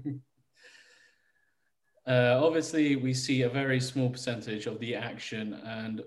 Uh, 2.07 2.39
obviously, 2.41 2.96
we 2.96 3.13
see 3.13 3.41
a 3.41 3.50
very 3.50 3.81
small 3.81 4.10
percentage 4.10 4.65
of 4.65 4.79
the 4.79 4.96
action 4.96 5.55
and 5.65 6.01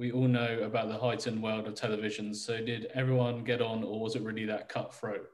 we 0.00 0.10
all 0.12 0.26
know 0.26 0.60
about 0.64 0.88
the 0.88 0.96
heightened 0.96 1.42
world 1.42 1.66
of 1.66 1.74
television. 1.74 2.32
So, 2.32 2.64
did 2.64 2.86
everyone 2.94 3.44
get 3.44 3.60
on, 3.60 3.84
or 3.84 4.00
was 4.00 4.16
it 4.16 4.22
really 4.22 4.46
that 4.46 4.70
cutthroat? 4.70 5.28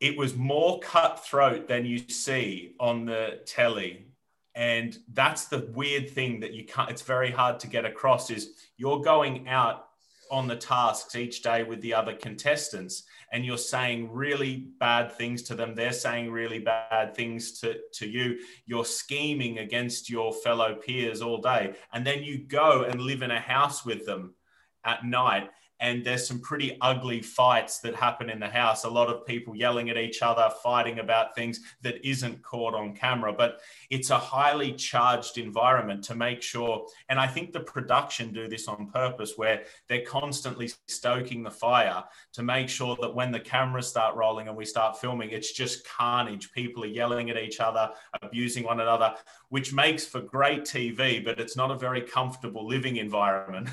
It 0.00 0.18
was 0.18 0.34
more 0.34 0.80
cutthroat 0.80 1.68
than 1.68 1.86
you 1.86 1.98
see 2.08 2.74
on 2.80 3.06
the 3.06 3.40
telly. 3.46 4.08
And 4.56 4.98
that's 5.12 5.44
the 5.44 5.70
weird 5.72 6.10
thing 6.10 6.40
that 6.40 6.52
you 6.52 6.64
can't, 6.64 6.90
it's 6.90 7.02
very 7.02 7.30
hard 7.30 7.60
to 7.60 7.68
get 7.68 7.84
across 7.84 8.30
is 8.30 8.54
you're 8.76 9.02
going 9.02 9.48
out 9.48 9.85
on 10.30 10.46
the 10.46 10.56
tasks 10.56 11.14
each 11.14 11.42
day 11.42 11.62
with 11.62 11.80
the 11.80 11.94
other 11.94 12.14
contestants 12.14 13.04
and 13.32 13.44
you're 13.44 13.58
saying 13.58 14.12
really 14.12 14.68
bad 14.78 15.12
things 15.12 15.42
to 15.42 15.54
them. 15.54 15.74
They're 15.74 15.92
saying 15.92 16.30
really 16.30 16.58
bad 16.58 17.14
things 17.14 17.60
to, 17.60 17.76
to 17.94 18.06
you. 18.06 18.38
You're 18.66 18.84
scheming 18.84 19.58
against 19.58 20.10
your 20.10 20.32
fellow 20.32 20.74
peers 20.74 21.22
all 21.22 21.38
day 21.38 21.74
and 21.92 22.06
then 22.06 22.22
you 22.22 22.38
go 22.38 22.84
and 22.84 23.00
live 23.00 23.22
in 23.22 23.30
a 23.30 23.40
house 23.40 23.84
with 23.84 24.06
them 24.06 24.34
at 24.84 25.04
night 25.04 25.50
and 25.80 26.04
there's 26.04 26.26
some 26.26 26.40
pretty 26.40 26.76
ugly 26.80 27.20
fights 27.20 27.78
that 27.80 27.94
happen 27.94 28.30
in 28.30 28.40
the 28.40 28.48
house. 28.48 28.84
A 28.84 28.90
lot 28.90 29.08
of 29.08 29.26
people 29.26 29.54
yelling 29.54 29.90
at 29.90 29.96
each 29.96 30.22
other 30.22 30.48
fighting 30.62 30.98
about 30.98 31.34
things 31.34 31.60
that 31.82 32.04
isn't 32.06 32.42
caught 32.42 32.74
on 32.74 32.94
camera. 32.94 33.32
But 33.32 33.60
it's 33.90 34.10
a 34.10 34.18
highly 34.18 34.72
charged 34.72 35.38
environment 35.38 36.02
to 36.04 36.14
make 36.14 36.42
sure 36.42 36.86
and 37.08 37.18
i 37.18 37.26
think 37.26 37.52
the 37.52 37.60
production 37.60 38.32
do 38.32 38.48
this 38.48 38.68
on 38.68 38.86
purpose 38.86 39.34
where 39.36 39.64
they're 39.88 40.04
constantly 40.04 40.70
stoking 40.86 41.42
the 41.42 41.50
fire 41.50 42.02
to 42.32 42.42
make 42.42 42.68
sure 42.68 42.96
that 43.00 43.14
when 43.14 43.30
the 43.30 43.40
cameras 43.40 43.86
start 43.86 44.14
rolling 44.16 44.48
and 44.48 44.56
we 44.56 44.64
start 44.64 44.98
filming 44.98 45.30
it's 45.30 45.52
just 45.52 45.86
carnage. 45.86 46.52
People 46.52 46.84
are 46.84 46.88
yelling 46.88 47.30
at 47.30 47.36
each 47.36 47.60
other 47.60 47.90
abusing 48.22 48.64
one 48.64 48.80
another 48.80 49.14
which 49.48 49.72
makes 49.72 50.04
for 50.04 50.20
great 50.20 50.62
tv 50.62 51.24
but 51.24 51.40
it's 51.40 51.56
not 51.56 51.70
a 51.70 51.78
very 51.78 52.02
comfortable 52.02 52.66
living 52.66 52.96
environment. 52.96 53.68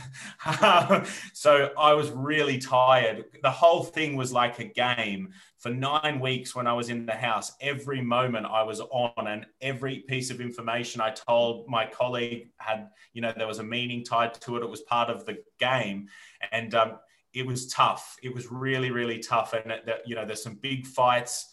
So 1.34 1.72
i 1.78 1.93
was 1.94 2.12
really 2.12 2.58
tired 2.58 3.26
the 3.42 3.52
whole 3.52 3.84
thing 3.84 4.16
was 4.16 4.32
like 4.32 4.60
a 4.60 4.64
game 4.64 5.34
for 5.64 5.70
nine 5.70 6.20
weeks 6.20 6.54
when 6.54 6.68
I 6.68 6.74
was 6.74 6.90
in 6.90 7.06
the 7.06 7.14
house, 7.14 7.54
every 7.62 8.02
moment 8.02 8.46
I 8.46 8.64
was 8.64 8.82
on 8.82 9.28
and 9.28 9.46
every 9.62 10.00
piece 10.00 10.30
of 10.30 10.42
information 10.42 11.00
I 11.00 11.12
told 11.12 11.70
my 11.70 11.86
colleague 11.86 12.50
had, 12.58 12.90
you 13.14 13.22
know, 13.22 13.32
there 13.36 13.48
was 13.48 13.60
a 13.60 13.64
meaning 13.64 14.04
tied 14.04 14.34
to 14.34 14.58
it. 14.58 14.64
It 14.64 14.70
was 14.70 14.82
part 14.82 15.10
of 15.10 15.26
the 15.26 15.38
game. 15.60 16.10
And 16.52 16.76
um, 16.76 17.00
it 17.34 17.46
was 17.46 17.68
tough. 17.68 18.18
It 18.22 18.36
was 18.36 18.52
really, 18.52 18.92
really 18.92 19.20
tough. 19.20 19.54
And, 19.54 19.72
that, 19.86 20.06
you 20.06 20.16
know, 20.16 20.26
there's 20.26 20.44
some 20.44 20.56
big 20.56 20.86
fights. 20.86 21.48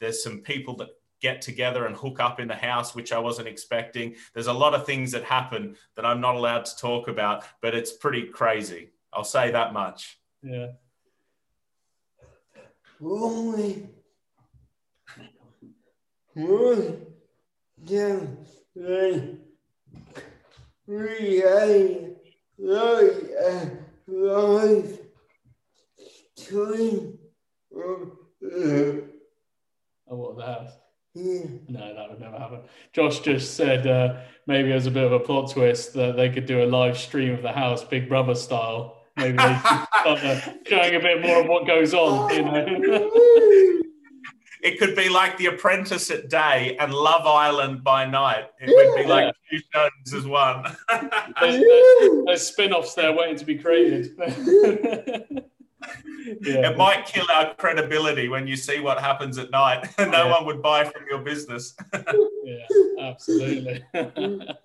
There's 0.00 0.24
some 0.24 0.40
people 0.40 0.76
that 0.78 0.88
get 1.20 1.40
together 1.40 1.86
and 1.86 1.94
hook 1.94 2.18
up 2.18 2.40
in 2.40 2.48
the 2.48 2.56
house, 2.56 2.96
which 2.96 3.12
I 3.12 3.20
wasn't 3.20 3.46
expecting. 3.46 4.16
There's 4.34 4.48
a 4.48 4.52
lot 4.52 4.74
of 4.74 4.84
things 4.84 5.12
that 5.12 5.22
happen 5.22 5.76
that 5.94 6.04
I'm 6.04 6.20
not 6.20 6.34
allowed 6.34 6.64
to 6.64 6.76
talk 6.76 7.06
about, 7.06 7.44
but 7.60 7.76
it's 7.76 7.92
pretty 7.92 8.24
crazy. 8.24 8.90
I'll 9.12 9.24
say 9.24 9.50
that 9.50 9.72
much. 9.72 10.18
Yeah 10.42 10.72
only 13.04 13.88
one 16.34 17.06
down 17.84 18.38
like 18.74 19.38
create 20.86 22.16
like 22.58 23.30
a 23.44 23.70
life 24.06 24.98
twin 26.36 27.18
of 27.74 28.12
Oh, 30.08 30.16
what 30.16 30.36
the 30.36 30.44
house? 30.44 30.72
Yeah. 31.14 31.44
No, 31.68 31.94
that 31.94 32.10
would 32.10 32.20
never 32.20 32.38
happen. 32.38 32.60
Josh 32.92 33.20
just 33.20 33.54
said 33.54 33.86
uh, 33.86 34.16
maybe 34.46 34.72
as 34.72 34.86
a 34.86 34.90
bit 34.90 35.04
of 35.04 35.12
a 35.12 35.20
plot 35.20 35.50
twist 35.50 35.94
that 35.94 36.16
they 36.16 36.28
could 36.28 36.44
do 36.44 36.62
a 36.62 36.66
live 36.66 36.98
stream 36.98 37.32
of 37.32 37.42
the 37.42 37.52
house, 37.52 37.82
Big 37.82 38.08
Brother 38.08 38.34
style, 38.34 39.01
maybe 39.16 39.36
they 39.36 39.58
start 39.58 40.20
showing 40.66 40.94
a 40.94 41.00
bit 41.00 41.22
more 41.22 41.40
of 41.40 41.46
what 41.46 41.66
goes 41.66 41.94
on. 41.94 42.34
You 42.34 42.42
oh, 42.42 42.50
know? 42.50 43.82
it 44.62 44.78
could 44.78 44.94
be 44.94 45.08
like 45.08 45.36
The 45.38 45.46
Apprentice 45.46 46.10
at 46.10 46.28
day 46.28 46.76
and 46.78 46.94
Love 46.94 47.26
Island 47.26 47.82
by 47.82 48.06
night. 48.06 48.46
It 48.60 48.68
would 48.68 49.02
be 49.02 49.08
like 49.08 49.34
two 49.50 49.58
shows 49.72 50.14
as 50.14 50.26
one. 50.26 50.64
there's, 51.40 51.60
there's, 51.60 52.24
there's 52.26 52.46
spin-offs 52.46 52.94
there 52.94 53.12
waiting 53.12 53.36
to 53.36 53.44
be 53.44 53.58
created. 53.58 54.16
Yeah. 56.40 56.70
It 56.70 56.76
might 56.76 57.06
kill 57.06 57.26
our 57.32 57.54
credibility 57.54 58.28
when 58.28 58.46
you 58.46 58.54
see 58.54 58.78
what 58.78 59.00
happens 59.00 59.38
at 59.38 59.50
night. 59.50 59.88
no 59.98 60.06
yeah. 60.06 60.30
one 60.30 60.46
would 60.46 60.62
buy 60.62 60.84
from 60.84 61.02
your 61.10 61.18
business. 61.18 61.74
yeah, 61.92 62.66
absolutely. 63.00 63.84
Mm. 63.92 64.56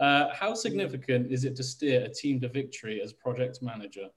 Uh, 0.00 0.28
how 0.32 0.54
significant 0.54 1.30
is 1.30 1.44
it 1.44 1.54
to 1.54 1.62
steer 1.62 2.02
a 2.04 2.08
team 2.08 2.40
to 2.40 2.48
victory 2.48 3.02
as 3.02 3.12
project 3.12 3.60
manager? 3.60 4.08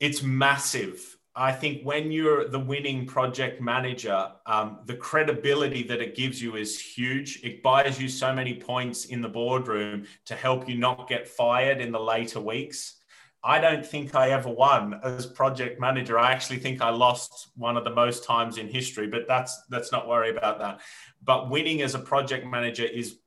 It's 0.00 0.22
massive. 0.22 1.16
I 1.34 1.52
think 1.52 1.82
when 1.82 2.10
you're 2.10 2.48
the 2.48 2.58
winning 2.58 3.06
project 3.06 3.62
manager, 3.62 4.32
um, 4.44 4.80
the 4.86 4.96
credibility 4.96 5.84
that 5.84 6.02
it 6.02 6.16
gives 6.16 6.42
you 6.42 6.56
is 6.56 6.78
huge. 6.78 7.40
It 7.44 7.62
buys 7.62 7.98
you 8.00 8.08
so 8.08 8.34
many 8.34 8.54
points 8.54 9.06
in 9.06 9.22
the 9.22 9.28
boardroom 9.28 10.04
to 10.26 10.34
help 10.34 10.68
you 10.68 10.76
not 10.76 11.08
get 11.08 11.26
fired 11.26 11.80
in 11.80 11.92
the 11.92 12.00
later 12.00 12.40
weeks. 12.40 12.98
I 13.44 13.60
don't 13.60 13.84
think 13.84 14.14
I 14.14 14.30
ever 14.30 14.50
won 14.50 15.00
as 15.02 15.26
project 15.26 15.80
manager. 15.80 16.18
I 16.18 16.32
actually 16.32 16.58
think 16.58 16.80
I 16.80 16.90
lost 16.90 17.50
one 17.56 17.76
of 17.76 17.84
the 17.84 17.90
most 17.90 18.24
times 18.24 18.58
in 18.58 18.68
history, 18.68 19.08
but 19.08 19.26
that's 19.26 19.58
let's 19.70 19.90
not 19.90 20.06
worry 20.06 20.30
about 20.30 20.58
that. 20.60 20.80
But 21.22 21.50
winning 21.50 21.82
as 21.82 21.94
a 21.94 21.98
project 21.98 22.46
manager 22.46 22.84
is 22.84 23.18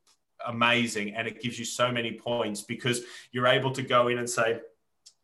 amazing 0.47 1.15
and 1.15 1.27
it 1.27 1.41
gives 1.41 1.57
you 1.57 1.65
so 1.65 1.91
many 1.91 2.13
points 2.13 2.61
because 2.61 3.01
you're 3.31 3.47
able 3.47 3.71
to 3.71 3.81
go 3.81 4.07
in 4.07 4.17
and 4.17 4.29
say 4.29 4.59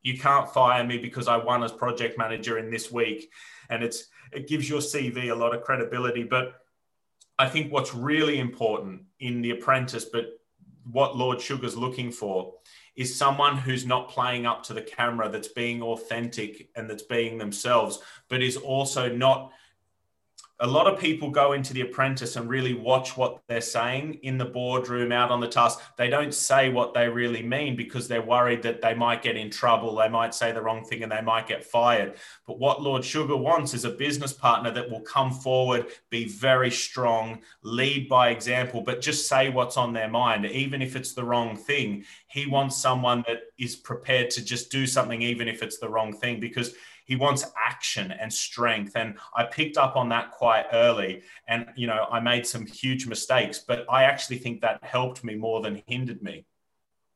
you 0.02 0.18
can't 0.18 0.52
fire 0.52 0.84
me 0.84 0.98
because 0.98 1.28
I 1.28 1.38
won 1.38 1.64
as 1.64 1.72
project 1.72 2.18
manager 2.18 2.58
in 2.58 2.72
this 2.72 2.92
week. 2.92 3.32
And 3.70 3.84
it's 3.84 4.08
it 4.32 4.48
gives 4.48 4.70
your 4.70 4.80
CV 4.80 5.32
a 5.32 5.36
lot 5.36 5.54
of 5.54 5.64
credibility. 5.64 6.24
But 6.24 6.56
I 7.38 7.50
think 7.50 7.72
what's 7.72 7.94
really 7.94 8.40
important 8.40 9.04
in 9.20 9.42
the 9.42 9.52
apprentice 9.52 10.06
but 10.06 10.26
what 10.92 11.16
Lord 11.16 11.40
Sugar's 11.40 11.78
looking 11.78 12.12
for 12.12 12.54
is 12.96 13.16
someone 13.16 13.58
who's 13.58 13.86
not 13.86 14.10
playing 14.10 14.46
up 14.46 14.64
to 14.64 14.74
the 14.74 14.82
camera, 14.82 15.30
that's 15.30 15.48
being 15.48 15.82
authentic 15.82 16.70
and 16.76 16.90
that's 16.90 17.04
being 17.04 17.38
themselves, 17.38 18.00
but 18.30 18.42
is 18.42 18.58
also 18.58 19.14
not 19.14 19.52
a 20.64 20.68
lot 20.68 20.86
of 20.86 21.00
people 21.00 21.32
go 21.32 21.54
into 21.54 21.74
the 21.74 21.82
apprentice 21.82 22.36
and 22.36 22.48
really 22.48 22.76
watch 22.76 23.18
what 23.18 23.42
they're 23.48 23.60
saying 23.60 24.20
in 24.22 24.38
the 24.38 24.46
boardroom 24.46 25.12
out 25.12 25.32
on 25.32 25.40
the 25.40 25.48
task. 25.48 25.80
They 25.98 26.08
don't 26.08 26.32
say 26.34 26.70
what 26.70 26.94
they 26.94 27.10
really 27.10 27.42
mean 27.42 27.76
because 27.76 28.08
they're 28.08 28.22
worried 28.22 28.62
that 28.62 28.80
they 28.80 28.94
might 28.94 29.24
get 29.24 29.36
in 29.36 29.50
trouble 29.50 29.96
they 29.96 30.08
might 30.08 30.36
say 30.36 30.52
the 30.52 30.62
wrong 30.62 30.86
thing 30.86 31.02
and 31.02 31.12
they 31.12 31.22
might 31.22 31.48
get 31.48 31.66
fired. 31.66 32.16
But 32.46 32.60
what 32.60 32.82
lord 32.82 33.04
sugar 33.04 33.36
wants 33.36 33.74
is 33.74 33.86
a 33.86 33.90
business 33.90 34.34
partner 34.34 34.70
that 34.72 34.90
will 34.90 35.02
come 35.02 35.32
forward 35.32 35.88
be 36.12 36.28
very 36.28 36.70
strong 36.70 37.42
lead 37.64 38.08
by 38.08 38.30
example 38.30 38.82
but 38.82 39.02
just 39.02 39.28
say 39.28 39.50
what's 39.50 39.78
on 39.78 39.94
their 39.94 40.10
mind. 40.10 40.46
Even 40.46 40.82
if 40.84 40.96
it's 40.96 41.14
the 41.14 41.24
wrong 41.24 41.58
thing 41.58 42.06
he 42.28 42.46
wants 42.46 42.78
someone 42.78 43.24
that 43.28 43.42
is 43.58 43.76
prepared 43.76 44.30
to 44.30 44.46
just 44.46 44.72
do 44.72 44.86
something 44.86 45.24
even 45.24 45.48
if 45.48 45.64
it's 45.64 45.80
the 45.80 45.90
wrong 45.90 46.14
thing 46.14 46.40
because 46.40 46.76
he 47.12 47.18
wants 47.18 47.46
action 47.62 48.10
and 48.10 48.32
strength. 48.32 48.94
And 48.96 49.18
I 49.36 49.44
picked 49.44 49.76
up 49.76 49.98
on 49.98 50.08
that 50.10 50.32
quite 50.32 50.68
early. 50.72 51.24
And, 51.46 51.68
you 51.76 51.86
know, 51.86 52.08
I 52.10 52.22
made 52.22 52.48
some 52.48 52.66
huge 52.66 53.06
mistakes, 53.06 53.60
but 53.60 53.86
I 53.90 54.06
actually 54.06 54.38
think 54.38 54.62
that 54.62 54.82
helped 54.82 55.22
me 55.22 55.36
more 55.36 55.60
than 55.60 55.84
hindered 55.88 56.22
me. 56.22 56.46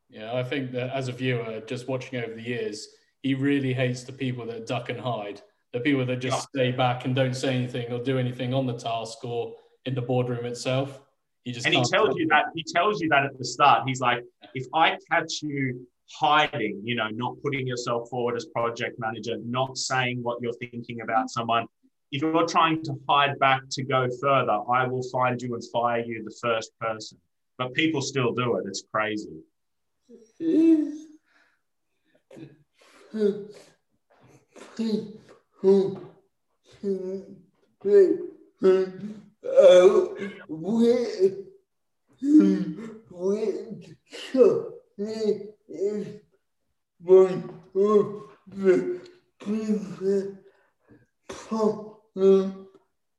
Yeah, 0.09 0.35
I 0.35 0.43
think 0.43 0.73
that 0.73 0.89
as 0.89 1.07
a 1.07 1.13
viewer, 1.13 1.61
just 1.65 1.87
watching 1.87 2.21
over 2.21 2.33
the 2.33 2.41
years, 2.41 2.89
he 3.23 3.35
really 3.35 3.73
hates 3.73 4.03
the 4.03 4.11
people 4.11 4.45
that 4.47 4.67
duck 4.67 4.89
and 4.89 4.99
hide, 4.99 5.41
the 5.71 5.79
people 5.79 6.05
that 6.05 6.17
just 6.17 6.49
yeah. 6.53 6.63
stay 6.63 6.71
back 6.73 7.05
and 7.05 7.15
don't 7.15 7.33
say 7.33 7.55
anything 7.55 7.89
or 7.89 8.03
do 8.03 8.19
anything 8.19 8.53
on 8.53 8.65
the 8.65 8.77
task 8.77 9.23
or 9.23 9.55
in 9.85 9.95
the 9.95 10.01
boardroom 10.01 10.43
itself. 10.43 10.99
He 11.45 11.53
just 11.53 11.65
and 11.65 11.73
he 11.73 11.83
tells 11.89 12.17
you 12.17 12.27
that 12.27 12.47
he 12.53 12.65
tells 12.67 12.99
you 12.99 13.07
that 13.07 13.23
at 13.23 13.37
the 13.37 13.45
start. 13.45 13.87
He's 13.87 14.01
like, 14.01 14.25
if 14.55 14.67
I 14.73 14.97
catch 15.09 15.41
you 15.41 15.87
hiding, 16.11 16.81
you 16.83 16.95
know, 16.95 17.09
not 17.09 17.35
putting 17.43 17.67
yourself 17.67 18.09
forward 18.09 18.35
as 18.35 18.45
project 18.45 18.99
manager, 18.99 19.37
not 19.43 19.77
saying 19.77 20.21
what 20.21 20.41
you're 20.41 20.53
thinking 20.53 21.01
about 21.01 21.29
someone. 21.29 21.67
If 22.11 22.21
you're 22.21 22.47
trying 22.47 22.83
to 22.83 22.93
hide 23.09 23.37
back 23.39 23.61
to 23.71 23.83
go 23.83 24.07
further, 24.21 24.59
I 24.71 24.85
will 24.87 25.03
find 25.11 25.41
you 25.41 25.53
and 25.53 25.63
fire 25.71 26.03
you 26.05 26.23
the 26.23 26.35
first 26.41 26.71
person. 26.79 27.17
But 27.57 27.73
people 27.73 28.01
still 28.01 28.33
do 28.33 28.57
it. 28.57 28.65
It's 28.67 28.83
crazy. 28.91 29.41
is 45.67 46.07
one 47.01 47.61
of 47.75 48.23
the 48.47 49.01
biggest 49.45 50.37
problem 51.27 52.67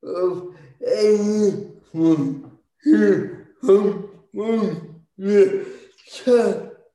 of 0.03 0.55
anyone 0.87 2.51
who 2.83 3.37
the 5.19 5.67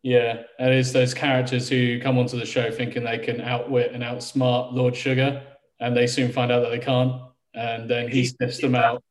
yeah, 0.03 0.43
and 0.57 0.73
it's 0.73 0.91
those 0.91 1.13
characters 1.13 1.69
who 1.69 1.99
come 1.99 2.17
onto 2.17 2.39
the 2.39 2.45
show 2.45 2.71
thinking 2.71 3.03
they 3.03 3.19
can 3.19 3.41
outwit 3.41 3.91
and 3.93 4.03
outsmart 4.03 4.73
Lord 4.73 4.95
Sugar, 4.95 5.43
and 5.79 5.95
they 5.95 6.07
soon 6.07 6.31
find 6.31 6.51
out 6.51 6.61
that 6.61 6.69
they 6.69 6.79
can't, 6.79 7.21
and 7.53 7.89
then 7.89 8.09
he 8.09 8.25
sniffs 8.25 8.59
them 8.59 8.75
out. 8.75 9.03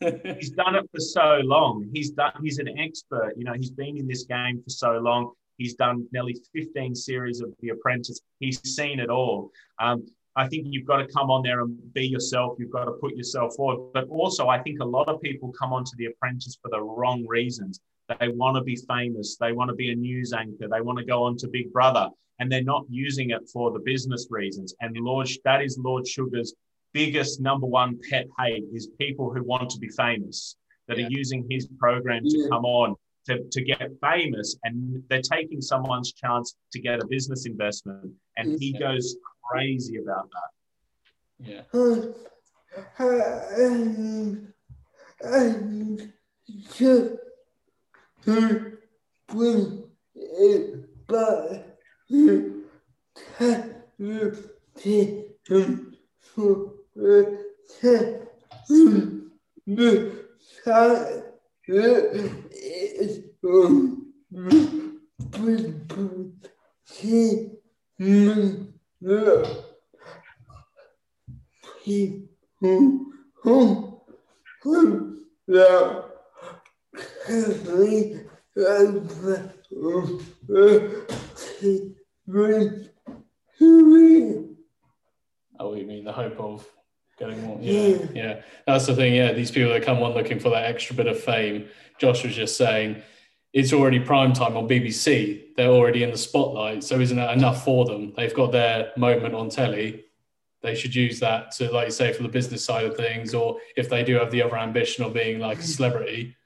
he's 0.00 0.50
done 0.50 0.76
it 0.76 0.88
for 0.92 1.00
so 1.00 1.40
long. 1.42 1.90
He's 1.92 2.10
done. 2.10 2.32
He's 2.42 2.58
an 2.58 2.78
expert. 2.78 3.34
You 3.36 3.44
know, 3.44 3.54
he's 3.54 3.70
been 3.70 3.96
in 3.96 4.06
this 4.06 4.24
game 4.24 4.62
for 4.62 4.70
so 4.70 4.98
long. 4.98 5.32
He's 5.58 5.74
done 5.74 6.06
nearly 6.12 6.36
15 6.54 6.94
series 6.94 7.40
of 7.40 7.52
The 7.60 7.70
Apprentice. 7.70 8.20
He's 8.38 8.60
seen 8.74 9.00
it 9.00 9.10
all. 9.10 9.50
Um, 9.78 10.06
I 10.36 10.46
think 10.46 10.68
you've 10.70 10.86
got 10.86 10.98
to 10.98 11.06
come 11.08 11.30
on 11.30 11.42
there 11.42 11.60
and 11.60 11.76
be 11.94 12.06
yourself. 12.06 12.56
You've 12.58 12.70
got 12.70 12.84
to 12.84 12.92
put 12.92 13.16
yourself 13.16 13.56
forward. 13.56 13.92
But 13.92 14.08
also, 14.08 14.48
I 14.48 14.60
think 14.60 14.78
a 14.80 14.84
lot 14.84 15.08
of 15.08 15.20
people 15.20 15.52
come 15.52 15.72
onto 15.72 15.90
The 15.98 16.06
Apprentice 16.06 16.56
for 16.62 16.70
the 16.70 16.80
wrong 16.80 17.26
reasons. 17.26 17.80
They 18.20 18.28
want 18.28 18.56
to 18.56 18.62
be 18.62 18.76
famous. 18.88 19.36
They 19.36 19.52
want 19.52 19.68
to 19.68 19.74
be 19.74 19.90
a 19.90 19.96
news 19.96 20.32
anchor. 20.32 20.68
They 20.70 20.80
want 20.80 20.98
to 20.98 21.04
go 21.04 21.24
on 21.24 21.36
to 21.38 21.48
Big 21.48 21.72
Brother, 21.72 22.08
and 22.38 22.50
they're 22.50 22.62
not 22.62 22.84
using 22.88 23.30
it 23.30 23.48
for 23.52 23.72
the 23.72 23.80
business 23.80 24.28
reasons. 24.30 24.74
And 24.80 24.96
Lord, 24.96 25.28
that 25.44 25.60
is 25.60 25.76
Lord 25.76 26.06
Sugar's 26.06 26.54
biggest 26.94 27.40
number 27.40 27.66
one 27.66 27.98
pet 28.08 28.26
hate 28.38 28.64
is 28.72 28.88
people 28.98 29.32
who 29.32 29.42
want 29.42 29.70
to 29.70 29.78
be 29.78 29.88
famous 29.88 30.56
that 30.86 30.98
yeah. 30.98 31.06
are 31.06 31.10
using 31.10 31.46
his 31.50 31.68
program 31.78 32.22
to 32.24 32.38
yeah. 32.38 32.48
come 32.48 32.64
on 32.64 32.94
to, 33.26 33.44
to 33.50 33.62
get 33.62 33.90
famous 34.00 34.56
and 34.64 35.02
they're 35.08 35.22
taking 35.22 35.60
someone's 35.60 36.12
chance 36.12 36.56
to 36.72 36.80
get 36.80 37.02
a 37.02 37.06
business 37.06 37.46
investment 37.46 38.12
and 38.36 38.58
he 38.60 38.72
goes 38.72 39.16
crazy 39.42 39.96
about 39.96 40.28
that. 40.30 40.50
Yeah 41.40 41.62
Oh, 85.58 85.74
you 85.74 85.86
mean 85.86 86.04
the 86.04 86.12
hope 86.12 86.38
of 86.38 86.66
getting 87.18 87.42
more? 87.44 87.58
Yeah, 87.62 87.96
yeah. 88.14 88.42
That's 88.66 88.86
the 88.86 88.94
thing. 88.94 89.14
Yeah, 89.14 89.32
these 89.32 89.50
people 89.50 89.72
that 89.72 89.84
come 89.84 90.02
on 90.02 90.12
looking 90.12 90.38
for 90.38 90.50
that 90.50 90.66
extra 90.66 90.94
bit 90.94 91.06
of 91.06 91.18
fame. 91.18 91.68
Josh 91.98 92.24
was 92.24 92.34
just 92.34 92.58
saying, 92.58 93.02
it's 93.52 93.72
already 93.72 93.98
prime 93.98 94.32
time 94.32 94.56
on 94.56 94.68
BBC. 94.68 95.54
They're 95.56 95.70
already 95.70 96.02
in 96.02 96.10
the 96.10 96.18
spotlight. 96.18 96.84
So 96.84 97.00
isn't 97.00 97.16
that 97.16 97.36
enough 97.36 97.64
for 97.64 97.84
them? 97.84 98.12
They've 98.16 98.34
got 98.34 98.52
their 98.52 98.92
moment 98.96 99.34
on 99.34 99.48
telly. 99.48 100.04
They 100.62 100.74
should 100.74 100.94
use 100.94 101.20
that 101.20 101.52
to, 101.52 101.70
like 101.70 101.86
you 101.86 101.92
say, 101.92 102.12
for 102.12 102.22
the 102.22 102.28
business 102.28 102.64
side 102.64 102.84
of 102.84 102.96
things, 102.96 103.32
or 103.32 103.58
if 103.76 103.88
they 103.88 104.02
do 104.02 104.16
have 104.16 104.30
the 104.30 104.42
other 104.42 104.58
ambition 104.58 105.04
of 105.04 105.14
being 105.14 105.38
like 105.38 105.58
a 105.58 105.62
celebrity, 105.62 106.36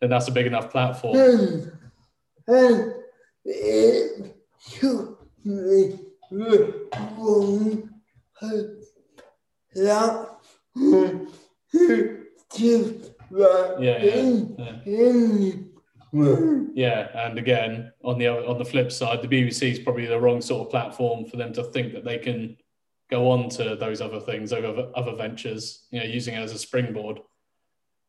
then 0.00 0.10
that's 0.10 0.28
a 0.28 0.32
big 0.32 0.46
enough 0.46 0.70
platform. 0.70 1.16
And 2.46 2.94
it 3.44 4.34
should 4.58 5.16
be 5.44 5.98
that 13.30 13.76
yeah, 13.80 14.02
yeah, 14.02 14.80
yeah. 14.84 15.52
Yeah, 16.12 17.08
and 17.26 17.38
again, 17.38 17.92
on 18.04 18.18
the 18.18 18.28
on 18.28 18.58
the 18.58 18.64
flip 18.64 18.90
side, 18.92 19.22
the 19.22 19.28
BBC 19.28 19.72
is 19.72 19.78
probably 19.78 20.06
the 20.06 20.20
wrong 20.20 20.40
sort 20.40 20.66
of 20.66 20.70
platform 20.70 21.26
for 21.26 21.36
them 21.36 21.52
to 21.54 21.64
think 21.64 21.92
that 21.92 22.04
they 22.04 22.18
can 22.18 22.56
go 23.10 23.30
on 23.30 23.48
to 23.50 23.76
those 23.76 24.00
other 24.00 24.20
things, 24.20 24.52
other 24.52 24.90
other 24.94 25.14
ventures. 25.14 25.86
You 25.90 26.00
know, 26.00 26.06
using 26.06 26.34
it 26.34 26.38
as 26.38 26.52
a 26.52 26.58
springboard. 26.58 27.20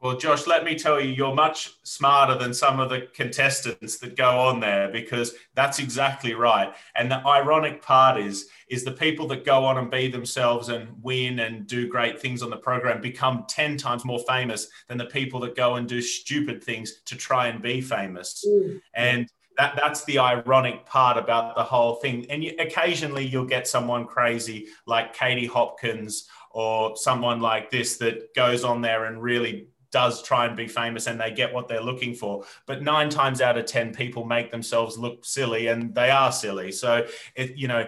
Well, 0.02 0.16
Josh, 0.16 0.48
let 0.48 0.64
me 0.64 0.76
tell 0.76 1.02
you, 1.02 1.10
you're 1.10 1.36
much 1.36 1.74
smarter 1.84 2.36
than 2.36 2.54
some 2.54 2.80
of 2.80 2.90
the 2.90 3.10
contestants 3.14 3.98
that 3.98 4.16
go 4.16 4.40
on 4.40 4.62
there 4.62 4.88
because 4.90 5.36
that's 5.56 5.80
exactly 5.80 6.34
right. 6.34 6.74
And 6.96 7.12
the 7.12 7.26
ironic 7.28 7.82
part 7.82 8.18
is, 8.18 8.48
is 8.70 8.86
the 8.86 8.94
people 8.94 9.28
that 9.28 9.44
go 9.44 9.66
on 9.66 9.78
and 9.78 9.92
be 9.92 10.08
themselves 10.08 10.70
and 10.70 10.88
win 11.02 11.40
and 11.40 11.68
do 11.68 11.90
great 11.90 12.18
things 12.22 12.42
on 12.42 12.50
the 12.50 12.58
program 12.58 13.02
become 13.02 13.44
10 13.50 13.76
times 13.76 14.06
more 14.06 14.20
famous 14.20 14.70
than 14.88 14.98
the 14.98 15.06
people 15.06 15.42
that 15.42 15.58
go 15.58 15.76
and 15.76 15.86
do 15.86 16.02
stupid 16.02 16.64
things 16.64 17.02
to 17.06 17.18
try 17.18 17.48
and 17.48 17.62
be 17.62 17.82
famous. 17.82 18.46
Mm. 18.48 18.82
And 18.94 19.30
that, 19.58 19.76
that's 19.76 20.06
the 20.06 20.20
ironic 20.20 20.86
part 20.86 21.18
about 21.18 21.58
the 21.58 21.64
whole 21.64 21.96
thing. 21.96 22.26
And 22.30 22.42
you, 22.42 22.54
occasionally 22.58 23.26
you'll 23.26 23.44
get 23.44 23.68
someone 23.68 24.06
crazy 24.06 24.68
like 24.88 25.14
Katie 25.14 25.46
Hopkins 25.46 26.30
or 26.52 26.96
someone 26.96 27.42
like 27.42 27.70
this 27.70 27.98
that 27.98 28.34
goes 28.34 28.64
on 28.64 28.82
there 28.82 29.06
and 29.06 29.22
really 29.22 29.68
does 29.92 30.22
try 30.22 30.46
and 30.46 30.56
be 30.56 30.68
famous 30.68 31.08
and 31.08 31.20
they 31.20 31.32
get 31.32 31.54
what 31.54 31.68
they're 31.68 31.82
looking 31.82 32.14
for. 32.14 32.44
But 32.66 32.84
nine 32.84 33.10
times 33.10 33.42
out 33.42 33.58
of 33.58 33.66
10, 33.66 33.94
people 33.94 34.26
make 34.26 34.52
themselves 34.52 34.98
look 34.98 35.26
silly 35.26 35.68
and 35.68 35.94
they 35.94 36.10
are 36.10 36.32
silly. 36.32 36.72
So, 36.72 37.06
it, 37.36 37.56
you 37.56 37.68
know, 37.68 37.88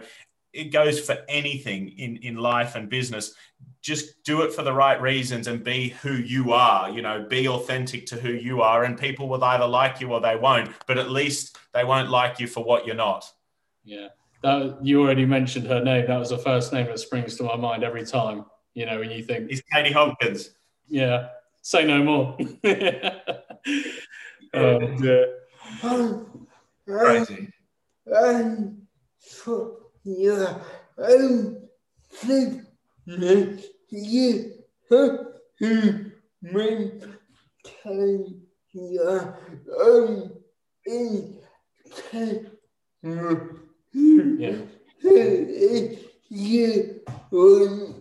it 0.54 0.66
goes 0.66 1.00
for 1.00 1.18
anything 1.30 1.90
in, 1.98 2.18
in 2.18 2.36
life 2.36 2.76
and 2.76 2.90
business. 2.90 3.34
Just 3.82 4.24
do 4.24 4.42
it 4.42 4.54
for 4.54 4.64
the 4.64 4.74
right 4.74 5.02
reasons 5.02 5.48
and 5.48 5.64
be 5.64 5.90
who 6.02 6.14
you 6.14 6.52
are. 6.52 6.90
You 6.90 7.02
know, 7.02 7.26
be 7.28 7.48
authentic 7.48 8.06
to 8.08 8.16
who 8.16 8.32
you 8.32 8.62
are, 8.62 8.84
and 8.84 9.00
people 9.00 9.28
will 9.28 9.44
either 9.44 9.68
like 9.68 10.02
you 10.02 10.12
or 10.12 10.22
they 10.22 10.36
won't. 10.36 10.72
But 10.88 10.98
at 10.98 11.10
least 11.10 11.58
they 11.74 11.84
won't 11.84 12.10
like 12.10 12.40
you 12.40 12.48
for 12.48 12.64
what 12.64 12.86
you're 12.86 12.96
not. 12.96 13.26
Yeah, 13.84 14.10
that 14.44 14.78
you 14.84 15.02
already 15.02 15.26
mentioned 15.26 15.66
her 15.68 15.84
name. 15.84 16.06
That 16.08 16.18
was 16.18 16.30
the 16.30 16.38
first 16.38 16.74
name 16.74 16.88
that 16.88 17.00
springs 17.00 17.38
to 17.38 17.44
my 17.44 17.56
mind 17.56 17.84
every 17.84 18.06
time. 18.06 18.46
You 18.74 18.86
know, 18.86 19.00
when 19.00 19.10
you 19.10 19.24
think 19.24 19.52
it's 19.52 19.62
Katie 19.72 19.92
Hopkins. 19.92 20.52
Yeah, 20.88 21.30
say 21.62 21.86
no 21.86 22.04
more. 22.04 22.38
um, 24.54 25.04
yeah. 25.04 25.26
Crazy. 26.86 27.48
And 28.06 28.82
for 29.20 29.78
your 30.04 30.62
own 30.98 31.68
fitness, 32.10 33.66
you 33.90 34.54
have 34.90 35.20
to 35.60 36.12
maintain 36.42 37.12
your 38.74 39.38
own 39.80 40.32
integrity. 40.86 42.50
Yeah. 44.34 44.56
You 46.34 47.02
will 47.32 47.96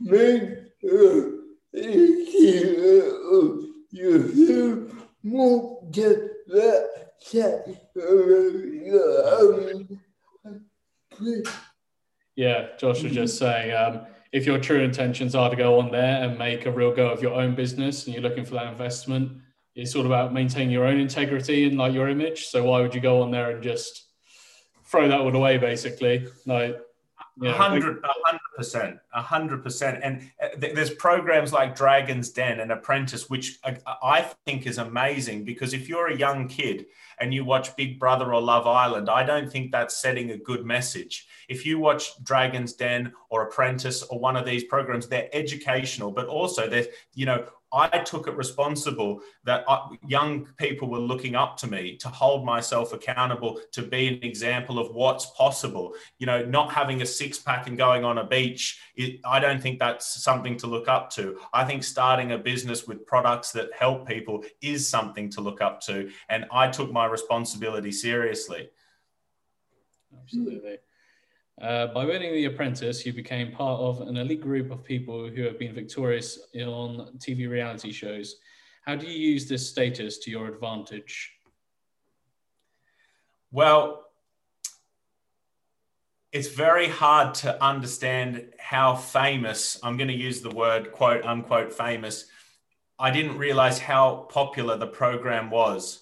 make 0.00 0.48
yeah, 12.36 12.68
Josh 12.78 13.02
was 13.02 13.12
just 13.12 13.38
saying, 13.38 13.74
um, 13.74 14.06
if 14.32 14.46
your 14.46 14.58
true 14.58 14.80
intentions 14.80 15.34
are 15.34 15.50
to 15.50 15.56
go 15.56 15.78
on 15.78 15.90
there 15.90 16.24
and 16.24 16.38
make 16.38 16.66
a 16.66 16.70
real 16.70 16.92
go 16.92 17.08
of 17.08 17.22
your 17.22 17.34
own 17.34 17.54
business 17.54 18.06
and 18.06 18.14
you're 18.14 18.22
looking 18.22 18.44
for 18.44 18.54
that 18.54 18.66
investment, 18.66 19.32
it's 19.74 19.94
all 19.94 20.06
about 20.06 20.32
maintaining 20.32 20.70
your 20.70 20.86
own 20.86 20.98
integrity 20.98 21.66
and 21.66 21.78
like 21.78 21.92
your 21.92 22.08
image. 22.08 22.46
So 22.46 22.64
why 22.64 22.80
would 22.80 22.94
you 22.94 23.00
go 23.00 23.22
on 23.22 23.30
there 23.30 23.50
and 23.50 23.62
just 23.62 24.08
throw 24.86 25.08
that 25.08 25.20
all 25.20 25.34
away, 25.34 25.58
basically? 25.58 26.26
Like, 26.46 26.78
hundred, 27.40 28.02
hundred 28.04 28.40
percent, 28.56 28.98
hundred 29.12 29.62
percent. 29.62 30.00
And 30.02 30.30
uh, 30.42 30.48
there's 30.58 30.90
programs 30.90 31.52
like 31.52 31.74
Dragon's 31.74 32.30
Den 32.30 32.60
and 32.60 32.72
Apprentice, 32.72 33.30
which 33.30 33.58
I, 33.64 33.78
I 34.02 34.26
think 34.46 34.66
is 34.66 34.78
amazing 34.78 35.44
because 35.44 35.74
if 35.74 35.88
you're 35.88 36.08
a 36.08 36.16
young 36.16 36.48
kid 36.48 36.86
and 37.18 37.32
you 37.32 37.44
watch 37.44 37.74
Big 37.76 37.98
Brother 37.98 38.34
or 38.34 38.40
Love 38.40 38.66
Island, 38.66 39.08
I 39.08 39.22
don't 39.24 39.50
think 39.50 39.72
that's 39.72 39.96
setting 39.96 40.30
a 40.30 40.38
good 40.38 40.64
message. 40.64 41.26
If 41.48 41.64
you 41.66 41.78
watch 41.78 42.22
Dragon's 42.22 42.74
Den 42.74 43.12
or 43.30 43.48
Apprentice 43.48 44.02
or 44.02 44.18
one 44.18 44.36
of 44.36 44.46
these 44.46 44.64
programs, 44.64 45.08
they're 45.08 45.28
educational, 45.32 46.10
but 46.10 46.26
also 46.26 46.68
they're, 46.68 46.86
you 47.14 47.26
know, 47.26 47.46
I 47.72 47.88
took 48.00 48.28
it 48.28 48.36
responsible 48.36 49.20
that 49.44 49.64
I, 49.66 49.88
young 50.06 50.46
people 50.58 50.90
were 50.90 50.98
looking 50.98 51.34
up 51.34 51.56
to 51.58 51.66
me 51.66 51.96
to 51.98 52.08
hold 52.08 52.44
myself 52.44 52.92
accountable, 52.92 53.60
to 53.72 53.82
be 53.82 54.08
an 54.08 54.22
example 54.22 54.78
of 54.78 54.94
what's 54.94 55.26
possible. 55.26 55.94
You 56.18 56.26
know, 56.26 56.44
not 56.44 56.72
having 56.72 57.00
a 57.00 57.06
six 57.06 57.38
pack 57.38 57.66
and 57.66 57.78
going 57.78 58.04
on 58.04 58.18
a 58.18 58.26
beach, 58.26 58.80
it, 58.96 59.20
I 59.24 59.40
don't 59.40 59.62
think 59.62 59.78
that's 59.78 60.22
something 60.22 60.56
to 60.58 60.66
look 60.66 60.88
up 60.88 61.10
to. 61.10 61.38
I 61.52 61.64
think 61.64 61.82
starting 61.82 62.32
a 62.32 62.38
business 62.38 62.86
with 62.86 63.06
products 63.06 63.52
that 63.52 63.70
help 63.74 64.06
people 64.06 64.44
is 64.60 64.88
something 64.88 65.30
to 65.30 65.40
look 65.40 65.60
up 65.60 65.80
to. 65.82 66.10
And 66.28 66.46
I 66.52 66.68
took 66.68 66.92
my 66.92 67.06
responsibility 67.06 67.92
seriously. 67.92 68.68
Absolutely. 70.22 70.78
Uh, 71.62 71.86
by 71.86 72.04
winning 72.04 72.32
The 72.32 72.46
Apprentice, 72.46 73.06
you 73.06 73.12
became 73.12 73.52
part 73.52 73.80
of 73.80 74.00
an 74.00 74.16
elite 74.16 74.40
group 74.40 74.72
of 74.72 74.82
people 74.82 75.28
who 75.28 75.42
have 75.42 75.60
been 75.60 75.72
victorious 75.72 76.40
on 76.56 77.16
TV 77.18 77.48
reality 77.48 77.92
shows. 77.92 78.36
How 78.84 78.96
do 78.96 79.06
you 79.06 79.30
use 79.30 79.48
this 79.48 79.70
status 79.70 80.18
to 80.18 80.30
your 80.32 80.48
advantage? 80.48 81.30
Well, 83.52 84.06
it's 86.32 86.48
very 86.48 86.88
hard 86.88 87.32
to 87.36 87.62
understand 87.62 88.54
how 88.58 88.96
famous, 88.96 89.78
I'm 89.84 89.96
going 89.96 90.08
to 90.08 90.14
use 90.14 90.40
the 90.40 90.50
word 90.50 90.90
quote 90.90 91.24
unquote 91.24 91.72
famous. 91.72 92.24
I 92.98 93.12
didn't 93.12 93.38
realize 93.38 93.78
how 93.78 94.26
popular 94.30 94.76
the 94.76 94.88
program 94.88 95.48
was 95.48 96.01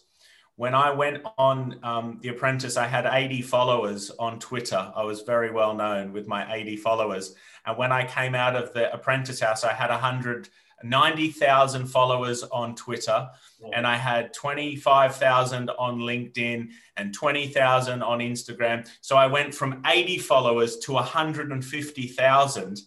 when 0.61 0.75
I 0.75 0.90
went 0.90 1.23
on 1.38 1.79
um, 1.83 2.18
The 2.20 2.29
Apprentice, 2.29 2.77
I 2.77 2.87
had 2.87 3.07
80 3.11 3.40
followers 3.40 4.11
on 4.18 4.38
Twitter. 4.38 4.92
I 4.94 5.03
was 5.05 5.23
very 5.23 5.51
well 5.51 5.73
known 5.73 6.12
with 6.12 6.27
my 6.27 6.55
80 6.55 6.77
followers. 6.77 7.35
And 7.64 7.79
when 7.79 7.92
I 7.92 8.05
came 8.05 8.35
out 8.35 8.55
of 8.55 8.75
The 8.75 8.92
Apprentice 8.92 9.40
House, 9.40 9.64
I 9.64 9.73
had 9.73 9.88
190,000 9.88 11.87
followers 11.87 12.42
on 12.42 12.75
Twitter. 12.75 13.31
And 13.73 13.87
I 13.87 13.96
had 13.96 14.35
25,000 14.35 15.70
on 15.70 16.01
LinkedIn 16.01 16.68
and 16.99 17.14
20,000 17.14 18.03
on 18.03 18.18
Instagram. 18.18 18.87
So 19.01 19.16
I 19.16 19.29
went 19.29 19.55
from 19.55 19.81
80 19.87 20.18
followers 20.18 20.77
to 20.81 20.92
150,000. 20.92 22.81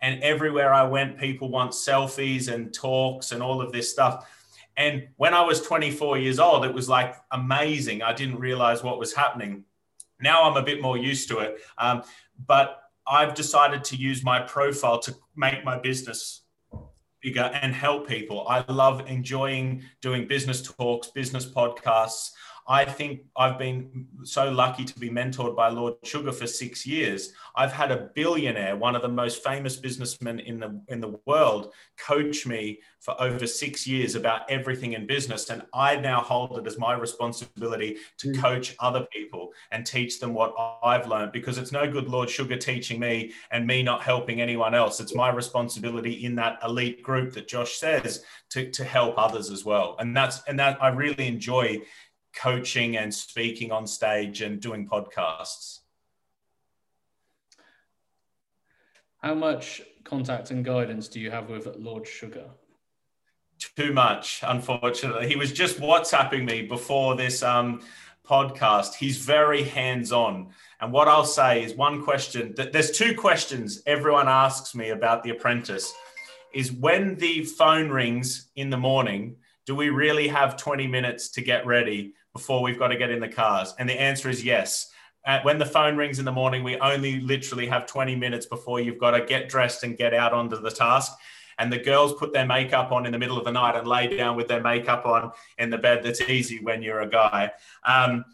And 0.00 0.22
everywhere 0.22 0.72
I 0.72 0.84
went, 0.84 1.18
people 1.18 1.50
want 1.50 1.72
selfies 1.72 2.50
and 2.50 2.72
talks 2.72 3.32
and 3.32 3.42
all 3.42 3.60
of 3.60 3.72
this 3.72 3.92
stuff 3.92 4.26
and 4.76 5.08
when 5.16 5.34
I 5.34 5.42
was 5.42 5.60
24 5.62 6.18
years 6.18 6.38
old, 6.38 6.64
it 6.64 6.72
was 6.72 6.88
like 6.88 7.14
amazing. 7.30 8.02
I 8.02 8.12
didn't 8.12 8.38
realize 8.38 8.82
what 8.82 8.98
was 8.98 9.14
happening. 9.14 9.64
Now 10.20 10.48
I'm 10.48 10.56
a 10.56 10.62
bit 10.62 10.80
more 10.80 10.96
used 10.96 11.28
to 11.28 11.38
it. 11.38 11.60
Um, 11.78 12.02
but 12.46 12.82
I've 13.06 13.34
decided 13.34 13.84
to 13.84 13.96
use 13.96 14.22
my 14.22 14.40
profile 14.40 14.98
to 15.00 15.14
make 15.36 15.64
my 15.64 15.78
business 15.78 16.42
bigger 17.20 17.50
and 17.62 17.74
help 17.74 18.08
people. 18.08 18.46
I 18.48 18.64
love 18.72 19.08
enjoying 19.08 19.82
doing 20.00 20.26
business 20.26 20.62
talks, 20.62 21.08
business 21.08 21.46
podcasts. 21.50 22.30
I 22.70 22.84
think 22.84 23.22
I've 23.36 23.58
been 23.58 24.06
so 24.22 24.48
lucky 24.48 24.84
to 24.84 25.00
be 25.00 25.10
mentored 25.10 25.56
by 25.56 25.70
Lord 25.70 25.94
Sugar 26.04 26.30
for 26.30 26.46
six 26.46 26.86
years. 26.86 27.32
I've 27.56 27.72
had 27.72 27.90
a 27.90 28.10
billionaire, 28.14 28.76
one 28.76 28.94
of 28.94 29.02
the 29.02 29.08
most 29.08 29.42
famous 29.42 29.74
businessmen 29.74 30.38
in 30.38 30.60
the 30.60 30.80
in 30.86 31.00
the 31.00 31.18
world, 31.26 31.72
coach 31.98 32.46
me 32.46 32.78
for 33.00 33.20
over 33.20 33.44
six 33.44 33.88
years 33.88 34.14
about 34.14 34.48
everything 34.48 34.92
in 34.92 35.04
business, 35.04 35.50
and 35.50 35.62
I 35.74 35.96
now 35.96 36.20
hold 36.20 36.58
it 36.58 36.66
as 36.68 36.78
my 36.78 36.92
responsibility 36.92 37.96
to 38.18 38.28
mm. 38.28 38.40
coach 38.40 38.76
other 38.78 39.04
people 39.12 39.50
and 39.72 39.84
teach 39.84 40.20
them 40.20 40.32
what 40.32 40.54
I've 40.84 41.08
learned. 41.08 41.32
Because 41.32 41.58
it's 41.58 41.72
no 41.72 41.90
good 41.90 42.06
Lord 42.06 42.30
Sugar 42.30 42.56
teaching 42.56 43.00
me 43.00 43.32
and 43.50 43.66
me 43.66 43.82
not 43.82 44.02
helping 44.02 44.40
anyone 44.40 44.76
else. 44.76 45.00
It's 45.00 45.14
my 45.14 45.30
responsibility 45.30 46.24
in 46.24 46.36
that 46.36 46.60
elite 46.64 47.02
group 47.02 47.32
that 47.32 47.48
Josh 47.48 47.78
says 47.78 48.22
to 48.50 48.70
to 48.70 48.84
help 48.84 49.14
others 49.18 49.50
as 49.50 49.64
well. 49.64 49.96
And 49.98 50.16
that's 50.16 50.40
and 50.46 50.56
that 50.60 50.80
I 50.80 50.88
really 50.90 51.26
enjoy 51.26 51.80
coaching 52.34 52.96
and 52.96 53.12
speaking 53.12 53.72
on 53.72 53.86
stage 53.86 54.42
and 54.42 54.60
doing 54.60 54.88
podcasts. 54.88 55.80
How 59.18 59.34
much 59.34 59.82
contact 60.04 60.50
and 60.50 60.64
guidance 60.64 61.08
do 61.08 61.20
you 61.20 61.30
have 61.30 61.50
with 61.50 61.66
Lord 61.76 62.06
Sugar? 62.06 62.46
Too 63.76 63.92
much, 63.92 64.40
unfortunately. 64.42 65.28
He 65.28 65.36
was 65.36 65.52
just 65.52 65.78
WhatsApping 65.78 66.46
me 66.46 66.62
before 66.62 67.14
this 67.14 67.42
um, 67.42 67.82
podcast. 68.26 68.94
He's 68.94 69.18
very 69.18 69.62
hands 69.64 70.12
on. 70.12 70.48
And 70.80 70.92
what 70.92 71.08
I'll 71.08 71.24
say 71.24 71.62
is 71.62 71.74
one 71.74 72.02
question 72.02 72.54
that 72.56 72.72
there's 72.72 72.90
two 72.90 73.14
questions 73.14 73.82
everyone 73.86 74.28
asks 74.28 74.74
me 74.74 74.90
about 74.90 75.22
The 75.22 75.30
Apprentice 75.30 75.92
is 76.54 76.72
when 76.72 77.16
the 77.16 77.44
phone 77.44 77.90
rings 77.90 78.48
in 78.56 78.70
the 78.70 78.76
morning, 78.76 79.36
do 79.66 79.74
we 79.74 79.90
really 79.90 80.28
have 80.28 80.56
20 80.56 80.86
minutes 80.86 81.28
to 81.30 81.42
get 81.42 81.66
ready? 81.66 82.14
Before 82.32 82.62
we've 82.62 82.78
got 82.78 82.88
to 82.88 82.96
get 82.96 83.10
in 83.10 83.20
the 83.20 83.28
cars? 83.28 83.74
And 83.78 83.88
the 83.88 84.00
answer 84.00 84.28
is 84.28 84.44
yes. 84.44 84.90
Uh, 85.26 85.40
when 85.42 85.58
the 85.58 85.66
phone 85.66 85.96
rings 85.96 86.18
in 86.18 86.24
the 86.24 86.32
morning, 86.32 86.64
we 86.64 86.76
only 86.78 87.20
literally 87.20 87.66
have 87.66 87.86
20 87.86 88.16
minutes 88.16 88.46
before 88.46 88.80
you've 88.80 88.98
got 88.98 89.10
to 89.12 89.24
get 89.24 89.48
dressed 89.48 89.84
and 89.84 89.98
get 89.98 90.14
out 90.14 90.32
onto 90.32 90.60
the 90.60 90.70
task. 90.70 91.12
And 91.58 91.70
the 91.70 91.78
girls 91.78 92.14
put 92.14 92.32
their 92.32 92.46
makeup 92.46 92.90
on 92.90 93.04
in 93.04 93.12
the 93.12 93.18
middle 93.18 93.36
of 93.36 93.44
the 93.44 93.52
night 93.52 93.76
and 93.76 93.86
lay 93.86 94.16
down 94.16 94.34
with 94.34 94.48
their 94.48 94.62
makeup 94.62 95.04
on 95.04 95.30
in 95.58 95.68
the 95.68 95.76
bed. 95.76 96.02
That's 96.02 96.22
easy 96.22 96.58
when 96.62 96.82
you're 96.82 97.02
a 97.02 97.10
guy. 97.10 97.52
Um, 97.84 98.24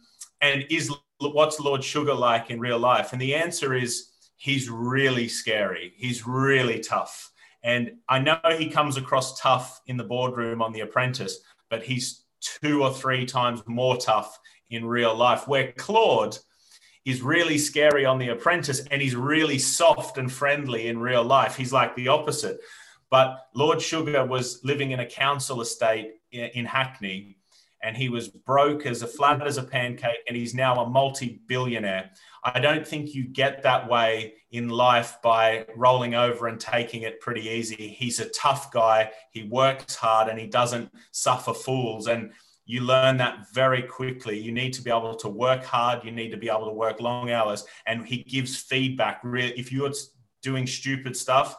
and 0.41 0.65
is 0.71 0.95
what's 1.19 1.59
Lord 1.59 1.83
Sugar 1.83 2.15
like 2.15 2.51
in 2.51 2.61
real 2.61 2.79
life? 2.79 3.13
And 3.13 3.21
the 3.21 3.35
answer 3.35 3.75
is 3.75 4.11
he's 4.37 4.69
really 4.71 5.27
scary. 5.27 5.93
He's 5.97 6.27
really 6.27 6.79
tough. 6.79 7.33
And 7.65 7.97
I 8.09 8.21
know 8.21 8.39
he 8.57 8.71
comes 8.71 8.97
across 8.97 9.41
tough 9.41 9.81
in 9.87 9.97
the 9.97 10.05
boardroom 10.05 10.63
on 10.63 10.73
The 10.73 10.81
Apprentice, 10.81 11.41
but 11.69 11.83
he's 11.83 12.26
two 12.61 12.83
or 12.83 12.93
three 12.93 13.27
times 13.27 13.63
more 13.67 13.97
tough 13.97 14.39
in 14.71 14.85
real 14.85 15.15
life. 15.15 15.47
Where 15.47 15.73
Claude 15.73 16.37
is 17.05 17.23
really 17.23 17.59
scary 17.59 18.05
on 18.05 18.19
The 18.19 18.29
Apprentice 18.29 18.81
and 18.91 19.01
he's 19.01 19.15
really 19.15 19.59
soft 19.59 20.19
and 20.19 20.31
friendly 20.31 20.89
in 20.89 20.99
real 20.99 21.25
life. 21.25 21.57
He's 21.57 21.73
like 21.73 21.95
the 21.95 22.09
opposite. 22.09 22.59
But 23.11 23.47
Lord 23.55 23.81
Sugar 23.81 24.25
was 24.25 24.61
living 24.65 24.91
in 24.91 25.01
a 25.01 25.07
council 25.07 25.61
estate 25.61 26.15
in 26.33 26.65
Hackney 26.65 27.39
and 27.83 27.97
he 27.97 28.09
was 28.09 28.29
broke 28.29 28.87
as 28.87 29.03
a 29.03 29.07
flat 29.07 29.47
as 29.47 29.59
a 29.59 29.63
pancake 29.63 30.19
and 30.27 30.37
he's 30.37 30.55
now 30.55 30.83
a 30.83 30.89
multi-billionaire. 30.89 32.11
I 32.43 32.59
don't 32.61 32.87
think 32.87 33.15
you 33.15 33.29
get 33.29 33.63
that 33.63 33.89
way 33.89 34.35
in 34.51 34.69
life 34.69 35.19
by 35.23 35.67
rolling 35.77 36.15
over 36.15 36.47
and 36.47 36.59
taking 36.59 37.03
it 37.03 37.21
pretty 37.21 37.49
easy. 37.49 37.89
He's 37.89 38.21
a 38.21 38.29
tough 38.31 38.73
guy. 38.73 39.11
He 39.31 39.45
works 39.45 39.95
hard 39.95 40.29
and 40.29 40.39
he 40.39 40.47
doesn't 40.47 40.91
suffer 41.13 41.53
fools. 41.53 42.07
And 42.07 42.33
you 42.65 42.81
learn 42.81 43.17
that 43.19 43.47
very 43.53 43.83
quickly. 43.83 44.39
You 44.39 44.53
need 44.53 44.73
to 44.73 44.83
be 44.83 44.91
able 44.91 45.15
to 45.15 45.29
work 45.29 45.65
hard. 45.65 46.05
You 46.05 46.11
need 46.11 46.31
to 46.31 46.37
be 46.37 46.49
able 46.49 46.67
to 46.67 46.73
work 46.73 47.01
long 47.01 47.31
hours. 47.31 47.65
And 47.87 48.07
he 48.07 48.25
gives 48.25 48.57
feedback. 48.57 49.21
If 49.25 49.71
you're 49.71 49.93
doing 50.43 50.67
stupid 50.67 51.17
stuff 51.17 51.57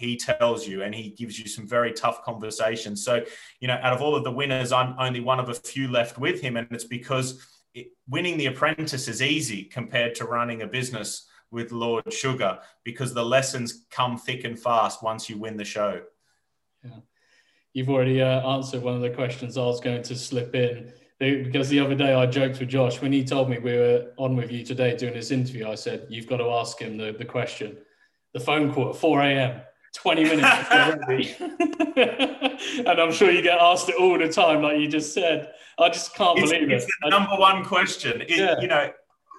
he 0.00 0.16
tells 0.16 0.66
you 0.66 0.82
and 0.82 0.94
he 0.94 1.10
gives 1.10 1.38
you 1.38 1.46
some 1.46 1.66
very 1.66 1.92
tough 1.92 2.24
conversations. 2.24 3.04
So, 3.04 3.22
you 3.60 3.68
know, 3.68 3.78
out 3.82 3.92
of 3.92 4.00
all 4.00 4.16
of 4.16 4.24
the 4.24 4.32
winners, 4.32 4.72
I'm 4.72 4.94
only 4.98 5.20
one 5.20 5.38
of 5.38 5.50
a 5.50 5.54
few 5.54 5.88
left 5.88 6.18
with 6.18 6.40
him. 6.40 6.56
And 6.56 6.66
it's 6.70 6.84
because 6.84 7.46
it, 7.74 7.88
winning 8.08 8.38
the 8.38 8.46
apprentice 8.46 9.08
is 9.08 9.20
easy 9.20 9.64
compared 9.64 10.14
to 10.14 10.24
running 10.24 10.62
a 10.62 10.66
business 10.66 11.28
with 11.50 11.70
Lord 11.70 12.10
Sugar 12.10 12.60
because 12.82 13.12
the 13.12 13.24
lessons 13.24 13.84
come 13.90 14.16
thick 14.16 14.44
and 14.44 14.58
fast 14.58 15.02
once 15.02 15.28
you 15.28 15.36
win 15.36 15.58
the 15.58 15.66
show. 15.66 16.00
Yeah. 16.82 17.00
You've 17.74 17.90
already 17.90 18.22
uh, 18.22 18.40
answered 18.48 18.82
one 18.82 18.94
of 18.94 19.02
the 19.02 19.10
questions 19.10 19.58
I 19.58 19.64
was 19.64 19.80
going 19.80 20.02
to 20.02 20.16
slip 20.16 20.54
in 20.54 20.94
because 21.18 21.68
the 21.68 21.80
other 21.80 21.94
day 21.94 22.14
I 22.14 22.24
joked 22.24 22.58
with 22.58 22.70
Josh 22.70 23.02
when 23.02 23.12
he 23.12 23.22
told 23.22 23.50
me 23.50 23.58
we 23.58 23.76
were 23.76 24.12
on 24.16 24.34
with 24.34 24.50
you 24.50 24.64
today 24.64 24.96
doing 24.96 25.12
this 25.12 25.30
interview. 25.30 25.68
I 25.68 25.74
said, 25.74 26.06
You've 26.08 26.26
got 26.26 26.38
to 26.38 26.48
ask 26.48 26.78
him 26.78 26.96
the, 26.96 27.12
the 27.12 27.26
question. 27.26 27.76
The 28.32 28.40
phone 28.40 28.72
call 28.72 28.88
at 28.88 28.96
4 28.96 29.20
a.m. 29.22 29.60
20 29.94 30.24
minutes 30.24 30.70
ready. 30.70 31.34
and 32.86 33.00
I'm 33.00 33.12
sure 33.12 33.30
you 33.30 33.42
get 33.42 33.58
asked 33.58 33.88
it 33.88 33.96
all 33.96 34.18
the 34.18 34.28
time, 34.28 34.62
like 34.62 34.78
you 34.78 34.88
just 34.88 35.12
said. 35.12 35.52
I 35.78 35.88
just 35.88 36.14
can't 36.14 36.38
it's, 36.38 36.50
believe 36.50 36.70
it's 36.70 36.84
it. 36.84 36.90
the 37.02 37.10
number 37.10 37.36
one 37.36 37.64
question. 37.64 38.20
It, 38.22 38.30
yeah. 38.30 38.60
You 38.60 38.68
know, 38.68 38.90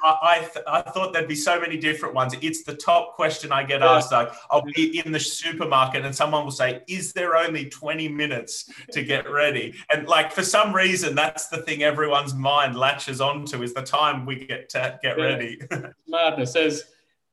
I, 0.03 0.17
I, 0.21 0.39
th- 0.39 0.65
I, 0.67 0.81
thought 0.81 1.13
there'd 1.13 1.27
be 1.27 1.35
so 1.35 1.59
many 1.59 1.77
different 1.77 2.15
ones. 2.15 2.35
It's 2.41 2.63
the 2.63 2.75
top 2.75 3.15
question 3.15 3.51
I 3.51 3.63
get 3.63 3.81
yeah. 3.81 3.91
asked. 3.91 4.11
Like, 4.11 4.31
I'll 4.49 4.63
be 4.63 4.99
in 4.99 5.11
the 5.11 5.19
supermarket 5.19 6.03
and 6.05 6.15
someone 6.15 6.43
will 6.43 6.51
say, 6.51 6.81
Is 6.87 7.13
there 7.13 7.35
only 7.35 7.69
20 7.69 8.07
minutes 8.09 8.69
to 8.91 9.03
get 9.03 9.29
ready? 9.29 9.75
And 9.91 10.07
like, 10.07 10.31
for 10.31 10.43
some 10.43 10.73
reason, 10.73 11.15
that's 11.15 11.47
the 11.47 11.57
thing 11.57 11.83
everyone's 11.83 12.33
mind 12.33 12.75
latches 12.75 13.21
onto 13.21 13.61
is 13.61 13.73
the 13.73 13.83
time 13.83 14.25
we 14.25 14.45
get 14.45 14.69
to 14.69 14.99
get 15.03 15.17
yeah. 15.17 15.23
ready. 15.23 15.61
Madness. 16.07 16.53
There's, 16.53 16.83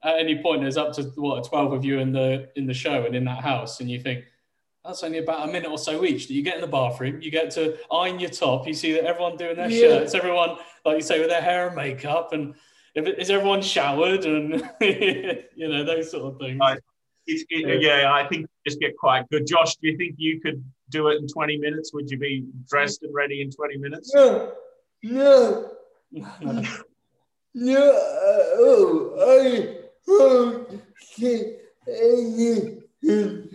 at 0.05 0.19
any 0.19 0.41
point 0.43 0.63
there's 0.63 0.77
up 0.77 0.93
to 0.93 1.03
what 1.17 1.45
12 1.45 1.73
of 1.73 1.85
you 1.85 1.99
in 1.99 2.13
the 2.13 2.49
in 2.57 2.67
the 2.67 2.75
show 2.75 3.05
and 3.05 3.15
in 3.15 3.25
that 3.25 3.43
house 3.43 3.81
and 3.81 3.91
you 3.91 4.01
think 4.01 4.25
that's 4.85 5.03
only 5.03 5.19
about 5.19 5.49
a 5.49 5.53
minute 5.53 5.71
or 5.71 5.79
so 5.79 6.05
each 6.05 6.29
that 6.29 6.35
you 6.35 6.43
get 6.43 6.55
in 6.55 6.61
the 6.61 6.67
bathroom 6.67 7.21
you 7.21 7.31
get 7.31 7.51
to 7.51 7.77
iron 7.93 8.19
your 8.19 8.31
top 8.31 8.67
you 8.67 8.75
see 8.75 8.93
that 8.93 9.05
everyone 9.05 9.37
doing 9.37 9.57
their 9.57 9.69
yeah. 9.69 9.81
shirts 9.81 10.15
everyone 10.15 10.57
like 10.85 10.97
you 10.97 11.03
say 11.03 11.19
with 11.19 11.29
their 11.29 11.43
hair 11.43 11.67
and 11.67 11.77
makeup 11.77 12.33
and 12.33 12.55
if 12.99 13.07
it, 13.07 13.19
is 13.19 13.31
everyone 13.31 13.63
showered? 13.63 14.25
And 14.25 14.63
you 15.57 15.69
know 15.69 15.85
those 15.85 16.11
sort 16.11 16.33
of 16.33 16.39
things. 16.39 16.61
It, 17.31 17.47
it, 17.51 17.83
yeah 17.83 18.11
i 18.11 18.27
think 18.27 18.47
just 18.67 18.81
get 18.81 18.97
quite 18.97 19.29
good. 19.29 19.47
Josh 19.47 19.77
do 19.77 19.89
you 19.89 19.99
think 19.99 20.15
you 20.17 20.41
could 20.41 20.65
do 20.89 21.09
it 21.09 21.21
in 21.21 21.29
20 21.29 21.59
minutes? 21.59 21.93
Would 21.93 22.11
you 22.11 22.19
be 22.19 22.47
dressed 22.67 23.03
and 23.03 23.15
ready 23.15 23.43
in 23.43 23.51
20 23.51 23.77
minutes? 23.77 24.15
No. 24.15 24.53
No. 25.03 25.71
No. 27.55 27.91
Uh, 27.91 28.61
oh, 28.61 29.17
I 29.19 29.78
Okay. 30.09 31.57
And, 31.87 32.83
and, 33.03 33.49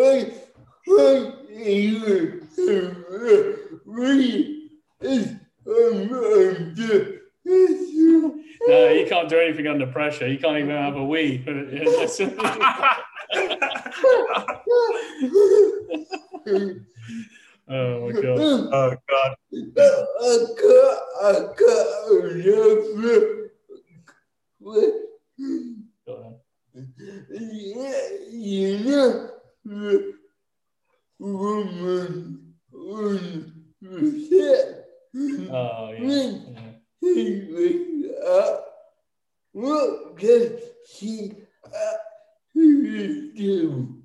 I, 0.00 0.32
I, 0.86 1.32
no, 8.66 8.88
you 8.88 9.06
can't 9.08 9.28
do 9.28 9.38
anything 9.38 9.66
under 9.66 9.86
pressure. 9.86 10.26
You 10.26 10.38
can't 10.38 10.56
even 10.58 10.70
have 10.70 10.96
a 10.96 11.04
wee. 11.04 11.44
Oh 17.68 18.06
my 18.06 18.12
god. 18.20 18.38
Oh 18.40 18.96
god. 19.08 19.34
Yeah, 27.50 28.08
you 28.30 28.78
know, 28.78 29.30
woman 31.18 32.54
on 32.72 33.64
the 33.80 34.84
Oh 35.50 35.92
yeah. 35.98 36.32
yeah. 37.00 38.56
What 39.52 40.18
can 40.18 40.58
she 40.92 41.32
do? 43.34 44.02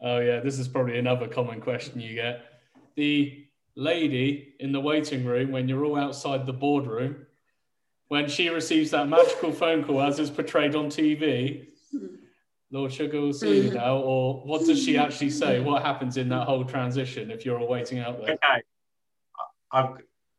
Oh 0.00 0.18
yeah, 0.20 0.40
this 0.40 0.58
is 0.58 0.68
probably 0.68 0.98
another 0.98 1.28
common 1.28 1.60
question 1.60 2.00
you 2.00 2.14
get 2.14 2.53
the 2.96 3.46
lady 3.76 4.54
in 4.60 4.72
the 4.72 4.80
waiting 4.80 5.24
room 5.24 5.50
when 5.50 5.68
you're 5.68 5.84
all 5.84 5.96
outside 5.96 6.46
the 6.46 6.52
boardroom, 6.52 7.26
when 8.08 8.28
she 8.28 8.48
receives 8.48 8.90
that 8.90 9.08
magical 9.08 9.52
phone 9.52 9.84
call 9.84 10.00
as 10.00 10.18
is 10.18 10.30
portrayed 10.30 10.74
on 10.74 10.86
TV, 10.86 11.66
Lord 12.70 12.92
Sugar 12.92 13.20
will 13.20 13.32
see 13.32 13.62
you 13.62 13.70
now, 13.70 13.98
or 13.98 14.42
what 14.44 14.66
does 14.66 14.82
she 14.82 14.98
actually 14.98 15.30
say? 15.30 15.60
What 15.60 15.82
happens 15.82 16.16
in 16.16 16.28
that 16.30 16.46
whole 16.46 16.64
transition 16.64 17.30
if 17.30 17.44
you're 17.44 17.58
all 17.58 17.68
waiting 17.68 18.00
out 18.00 18.20
there? 18.20 18.34
Okay. 18.34 18.62
I've 19.70 19.90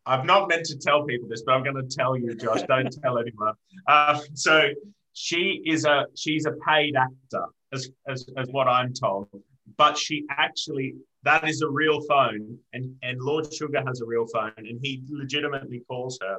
I've 0.06 0.26
not 0.26 0.50
meant 0.50 0.66
to 0.66 0.78
tell 0.78 1.04
people 1.04 1.28
this, 1.28 1.44
but 1.44 1.54
I'm 1.54 1.64
going 1.64 1.76
to 1.76 1.96
tell 1.96 2.16
you, 2.16 2.36
Josh. 2.36 2.62
Don't 2.68 2.94
tell 3.02 3.18
anyone. 3.18 3.54
Uh, 3.88 4.20
so 4.34 4.70
she 5.14 5.64
is 5.66 5.86
a 5.86 6.06
she's 6.16 6.46
a 6.46 6.52
paid 6.68 6.96
actor, 6.96 7.46
as, 7.74 7.90
as 8.08 8.28
as 8.38 8.50
what 8.50 8.68
I'm 8.68 8.94
told, 8.94 9.30
but 9.78 9.98
she 9.98 10.26
actually 10.30 10.96
that 11.26 11.50
is 11.50 11.62
a 11.62 11.70
real 11.70 12.02
phone, 12.02 12.58
and 12.74 12.96
and 13.04 13.20
Lord 13.20 13.52
Sugar 13.54 13.84
has 13.86 14.00
a 14.02 14.06
real 14.06 14.28
phone, 14.28 14.54
and 14.58 14.80
he 14.82 15.04
legitimately 15.10 15.82
calls 15.88 16.18
her 16.22 16.38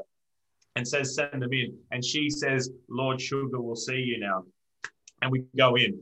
and 0.77 0.87
says, 0.87 1.15
"Send 1.15 1.43
them 1.43 1.53
in," 1.53 1.77
and 1.91 2.05
she 2.05 2.31
says, 2.31 2.71
"Lord 2.89 3.21
Sugar 3.21 3.61
will 3.61 3.77
see 3.77 3.99
you 3.99 4.19
now," 4.19 4.45
and 5.21 5.31
we 5.31 5.45
go 5.57 5.77
in. 5.77 6.01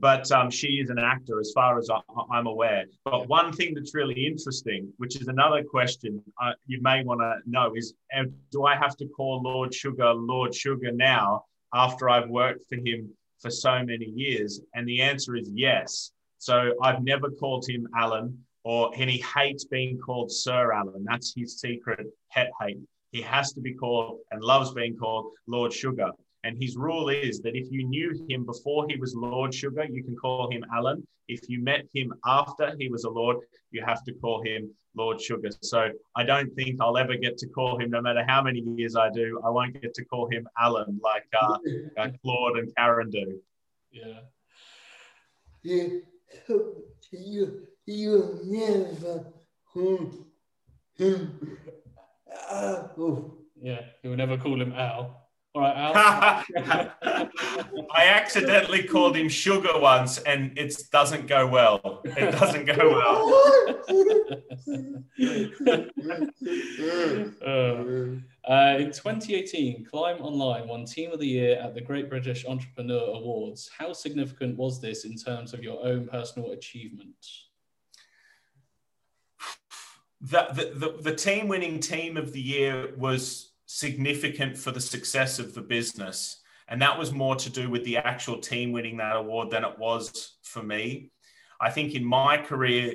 But 0.00 0.30
um, 0.32 0.50
she 0.50 0.80
is 0.80 0.90
an 0.90 0.98
actor, 0.98 1.38
as 1.38 1.52
far 1.54 1.78
as 1.78 1.88
I, 1.88 2.00
am 2.36 2.48
aware. 2.48 2.86
But 3.04 3.28
one 3.28 3.52
thing 3.52 3.74
that's 3.74 3.94
really 3.94 4.26
interesting, 4.26 4.92
which 4.96 5.14
is 5.20 5.28
another 5.28 5.62
question 5.62 6.20
uh, 6.42 6.52
you 6.66 6.82
may 6.82 7.04
want 7.04 7.20
to 7.20 7.38
know, 7.48 7.72
is 7.76 7.94
uh, 8.16 8.24
do 8.50 8.64
I 8.64 8.74
have 8.74 8.96
to 8.96 9.06
call 9.06 9.40
Lord 9.42 9.72
Sugar 9.72 10.12
Lord 10.12 10.52
Sugar 10.52 10.90
now 10.90 11.44
after 11.72 12.08
I've 12.08 12.28
worked 12.28 12.64
for 12.68 12.74
him 12.74 13.10
for 13.38 13.50
so 13.50 13.84
many 13.84 14.06
years? 14.06 14.60
And 14.74 14.88
the 14.88 15.00
answer 15.00 15.36
is 15.36 15.48
yes. 15.54 16.10
So 16.38 16.72
I've 16.82 17.02
never 17.02 17.30
called 17.30 17.68
him 17.68 17.88
Alan, 17.96 18.38
or 18.64 18.90
and 18.96 19.08
he 19.08 19.18
hates 19.34 19.64
being 19.64 19.98
called 19.98 20.30
Sir 20.30 20.72
Alan. 20.72 21.04
That's 21.04 21.34
his 21.34 21.58
secret 21.60 22.06
pet 22.30 22.50
hate. 22.60 22.78
He 23.12 23.22
has 23.22 23.52
to 23.54 23.60
be 23.60 23.74
called 23.74 24.18
and 24.30 24.42
loves 24.42 24.72
being 24.74 24.96
called 24.96 25.32
Lord 25.46 25.72
Sugar. 25.72 26.10
And 26.44 26.60
his 26.60 26.76
rule 26.76 27.08
is 27.08 27.40
that 27.40 27.56
if 27.56 27.72
you 27.72 27.84
knew 27.88 28.26
him 28.28 28.44
before 28.44 28.86
he 28.88 28.96
was 28.96 29.14
Lord 29.16 29.52
Sugar, 29.52 29.84
you 29.84 30.04
can 30.04 30.14
call 30.16 30.50
him 30.50 30.64
Alan. 30.72 31.06
If 31.28 31.40
you 31.48 31.60
met 31.60 31.86
him 31.92 32.12
after 32.24 32.76
he 32.78 32.88
was 32.88 33.04
a 33.04 33.10
Lord, 33.10 33.38
you 33.72 33.84
have 33.84 34.04
to 34.04 34.12
call 34.12 34.42
him 34.44 34.70
Lord 34.94 35.20
Sugar. 35.20 35.48
So 35.62 35.90
I 36.14 36.22
don't 36.22 36.54
think 36.54 36.80
I'll 36.80 36.98
ever 36.98 37.16
get 37.16 37.36
to 37.38 37.48
call 37.48 37.80
him, 37.80 37.90
no 37.90 38.00
matter 38.00 38.24
how 38.28 38.42
many 38.42 38.60
years 38.60 38.94
I 38.94 39.10
do, 39.10 39.40
I 39.44 39.50
won't 39.50 39.80
get 39.80 39.92
to 39.94 40.04
call 40.04 40.28
him 40.30 40.46
Alan 40.60 41.00
like, 41.02 41.26
uh, 41.40 41.58
like 41.96 42.20
Claude 42.22 42.58
and 42.58 42.72
Karren 42.76 43.10
do. 43.10 43.40
Yeah. 43.90 44.20
Yeah 45.64 45.88
you 47.12 47.66
you 47.86 48.40
never 48.44 49.32
call 49.72 49.98
him 50.98 51.36
Al. 52.50 53.38
Yeah, 53.60 53.80
you 54.02 54.10
will 54.10 54.16
never 54.16 54.36
call 54.36 54.60
him 54.60 54.72
Al. 54.72 55.25
All 55.56 55.62
right, 55.62 55.74
Al. 55.74 57.30
I 57.94 58.08
accidentally 58.08 58.82
called 58.82 59.16
him 59.16 59.30
Sugar 59.30 59.78
once, 59.78 60.18
and 60.18 60.52
it 60.58 60.76
doesn't 60.92 61.26
go 61.26 61.46
well. 61.46 62.02
It 62.04 62.32
doesn't 62.32 62.66
go 62.66 62.90
well. 62.92 63.80
uh, 67.40 68.52
uh, 68.52 68.76
in 68.78 68.92
2018, 68.92 69.86
Climb 69.86 70.20
Online 70.20 70.68
won 70.68 70.84
Team 70.84 71.12
of 71.12 71.20
the 71.20 71.26
Year 71.26 71.58
at 71.58 71.74
the 71.74 71.80
Great 71.80 72.10
British 72.10 72.44
Entrepreneur 72.44 73.14
Awards. 73.14 73.70
How 73.78 73.94
significant 73.94 74.58
was 74.58 74.78
this 74.78 75.06
in 75.06 75.16
terms 75.16 75.54
of 75.54 75.62
your 75.62 75.82
own 75.86 76.06
personal 76.06 76.50
achievement? 76.50 77.16
The, 80.20 80.48
the, 80.52 80.72
the, 80.74 81.02
the 81.02 81.14
team 81.14 81.48
winning 81.48 81.80
Team 81.80 82.18
of 82.18 82.34
the 82.34 82.42
Year 82.42 82.92
was 82.98 83.45
significant 83.66 84.56
for 84.56 84.70
the 84.70 84.80
success 84.80 85.38
of 85.38 85.54
the 85.54 85.60
business. 85.60 86.40
And 86.68 86.80
that 86.82 86.98
was 86.98 87.12
more 87.12 87.36
to 87.36 87.50
do 87.50 87.70
with 87.70 87.84
the 87.84 87.98
actual 87.98 88.38
team 88.38 88.72
winning 88.72 88.96
that 88.96 89.16
award 89.16 89.50
than 89.50 89.64
it 89.64 89.78
was 89.78 90.36
for 90.42 90.62
me. 90.62 91.10
I 91.60 91.70
think 91.70 91.94
in 91.94 92.04
my 92.04 92.38
career, 92.38 92.94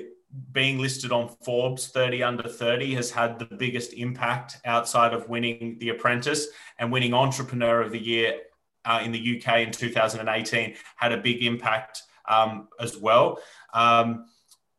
being 0.52 0.78
listed 0.78 1.12
on 1.12 1.34
Forbes 1.44 1.88
30 1.88 2.22
under 2.22 2.48
30 2.48 2.94
has 2.94 3.10
had 3.10 3.38
the 3.38 3.44
biggest 3.44 3.92
impact 3.92 4.58
outside 4.64 5.12
of 5.12 5.28
winning 5.28 5.76
The 5.78 5.90
Apprentice 5.90 6.48
and 6.78 6.90
winning 6.90 7.12
Entrepreneur 7.12 7.82
of 7.82 7.92
the 7.92 8.02
Year 8.02 8.40
uh, 8.84 9.00
in 9.04 9.12
the 9.12 9.18
UK 9.36 9.58
in 9.60 9.70
2018 9.70 10.74
had 10.96 11.12
a 11.12 11.18
big 11.18 11.44
impact 11.44 12.02
um, 12.28 12.68
as 12.80 12.96
well. 12.96 13.40
Um, 13.74 14.26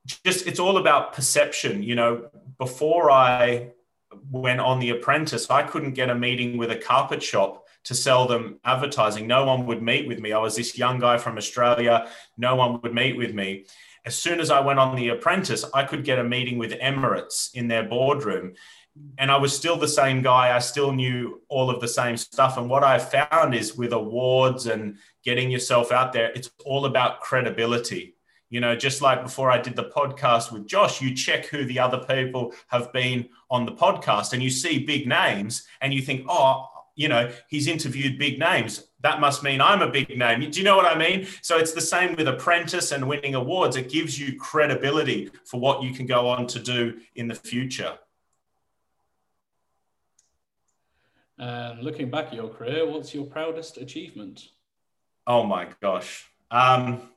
just 0.06 0.48
it's 0.48 0.60
all 0.60 0.78
about 0.78 1.14
perception. 1.14 1.84
You 1.84 1.96
know, 1.96 2.30
before 2.58 3.12
I 3.12 3.72
went 4.30 4.60
on 4.60 4.80
The 4.80 4.92
Apprentice, 4.92 5.50
I 5.50 5.64
couldn't 5.64 5.94
get 5.94 6.10
a 6.10 6.16
meeting 6.16 6.58
with 6.58 6.72
a 6.72 6.78
carpet 6.78 7.22
shop 7.22 7.66
to 7.86 7.94
sell 7.94 8.28
them 8.28 8.60
advertising. 8.64 9.28
No 9.28 9.46
one 9.46 9.66
would 9.66 9.82
meet 9.82 10.08
with 10.08 10.20
me. 10.20 10.32
I 10.32 10.40
was 10.40 10.56
this 10.56 10.78
young 10.78 11.00
guy 11.00 11.18
from 11.18 11.38
Australia. 11.38 12.08
No 12.38 12.56
one 12.56 12.80
would 12.82 12.94
meet 12.94 13.18
with 13.18 13.34
me. 13.34 13.66
As 14.06 14.16
soon 14.16 14.40
as 14.40 14.52
I 14.52 14.60
went 14.60 14.80
on 14.80 14.96
The 14.96 15.10
Apprentice, 15.10 15.66
I 15.74 15.84
could 15.84 16.04
get 16.04 16.20
a 16.20 16.24
meeting 16.24 16.58
with 16.58 16.72
Emirates 16.74 17.54
in 17.54 17.68
their 17.68 17.84
boardroom. 17.84 18.54
And 19.18 19.32
I 19.32 19.38
was 19.38 19.56
still 19.56 19.78
the 19.78 19.88
same 19.88 20.22
guy. 20.22 20.56
I 20.56 20.60
still 20.60 20.92
knew 20.92 21.42
all 21.48 21.70
of 21.70 21.82
the 21.82 21.88
same 21.88 22.16
stuff. 22.16 22.58
And 22.58 22.70
what 22.70 22.84
I 22.84 23.00
found 23.00 23.56
is 23.56 23.76
with 23.76 23.92
awards 23.92 24.68
and 24.68 24.98
getting 25.24 25.50
yourself 25.50 25.92
out 25.92 26.14
there, 26.14 26.32
it's 26.36 26.52
all 26.66 26.86
about 26.86 27.22
credibility. 27.22 28.16
You 28.54 28.60
know, 28.60 28.76
just 28.76 29.02
like 29.02 29.24
before 29.24 29.50
I 29.50 29.58
did 29.60 29.76
the 29.76 29.86
podcast 29.86 30.52
with 30.52 30.68
Josh, 30.68 31.02
you 31.02 31.16
check 31.16 31.48
who 31.48 31.66
the 31.66 31.80
other 31.80 31.98
people 31.98 32.54
have 32.68 32.94
been 32.94 33.28
on 33.50 33.66
the 33.66 33.72
podcast 33.72 34.32
and 34.32 34.44
you 34.44 34.52
see 34.52 34.78
big 34.78 35.08
names 35.08 35.66
and 35.82 35.92
you 35.92 36.04
think, 36.04 36.28
oh, 36.30 36.68
you 36.94 37.08
know, 37.08 37.32
he's 37.48 37.66
interviewed 37.66 38.20
big 38.20 38.38
names. 38.38 38.84
That 39.02 39.20
must 39.20 39.42
mean 39.42 39.60
I'm 39.60 39.82
a 39.82 39.90
big 39.90 40.16
name. 40.16 40.48
Do 40.52 40.60
you 40.60 40.64
know 40.64 40.76
what 40.76 40.86
I 40.86 40.96
mean? 40.96 41.26
So 41.42 41.58
it's 41.58 41.72
the 41.72 41.82
same 41.82 42.16
with 42.16 42.28
Apprentice 42.28 42.92
and 42.92 43.08
winning 43.08 43.34
awards. 43.34 43.76
It 43.76 43.90
gives 43.90 44.20
you 44.20 44.38
credibility 44.38 45.32
for 45.46 45.60
what 45.60 45.82
you 45.82 45.92
can 45.92 46.06
go 46.06 46.30
on 46.30 46.46
to 46.46 46.60
do 46.60 47.00
in 47.16 47.28
the 47.28 47.34
future. 47.34 47.98
And 51.40 51.82
looking 51.82 52.12
back 52.12 52.28
at 52.28 52.36
your 52.36 52.50
career, 52.50 52.88
what's 52.88 53.16
your 53.16 53.26
proudest 53.26 53.78
achievement? 53.78 54.50
Oh 55.26 55.44
my 55.44 55.70
gosh. 55.82 56.30
Um, 56.52 57.10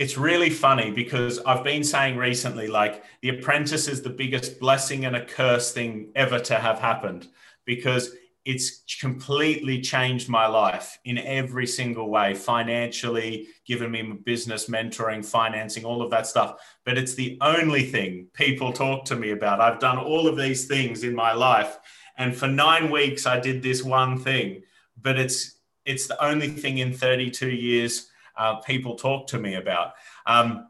it's 0.00 0.16
really 0.16 0.48
funny 0.48 0.90
because 0.90 1.38
I've 1.40 1.62
been 1.62 1.84
saying 1.84 2.16
recently, 2.16 2.68
like, 2.68 3.04
The 3.20 3.28
Apprentice 3.28 3.86
is 3.86 4.00
the 4.00 4.08
biggest 4.08 4.58
blessing 4.58 5.04
and 5.04 5.14
a 5.14 5.26
curse 5.26 5.72
thing 5.72 6.10
ever 6.14 6.40
to 6.40 6.54
have 6.54 6.78
happened 6.78 7.28
because 7.66 8.14
it's 8.46 8.82
completely 8.98 9.82
changed 9.82 10.30
my 10.30 10.46
life 10.46 10.98
in 11.04 11.18
every 11.18 11.66
single 11.66 12.08
way 12.08 12.32
financially 12.32 13.48
given 13.66 13.90
me 13.90 14.02
business 14.24 14.70
mentoring 14.70 15.22
financing 15.22 15.84
all 15.84 16.00
of 16.00 16.10
that 16.10 16.26
stuff. 16.26 16.58
But 16.86 16.96
it's 16.96 17.14
the 17.14 17.36
only 17.42 17.82
thing 17.82 18.28
people 18.32 18.72
talk 18.72 19.04
to 19.04 19.16
me 19.16 19.32
about. 19.32 19.60
I've 19.60 19.80
done 19.80 19.98
all 19.98 20.26
of 20.26 20.38
these 20.38 20.66
things 20.66 21.04
in 21.04 21.14
my 21.14 21.34
life 21.34 21.78
and 22.20 22.36
for 22.36 22.46
9 22.46 22.90
weeks 22.90 23.26
i 23.26 23.40
did 23.40 23.62
this 23.62 23.82
one 23.82 24.18
thing 24.18 24.62
but 25.00 25.18
it's 25.18 25.58
it's 25.86 26.06
the 26.06 26.22
only 26.24 26.48
thing 26.48 26.78
in 26.78 26.92
32 26.92 27.50
years 27.50 28.09
uh, 28.36 28.56
people 28.56 28.96
talk 28.96 29.26
to 29.26 29.38
me 29.38 29.54
about 29.54 29.92
um, 30.26 30.66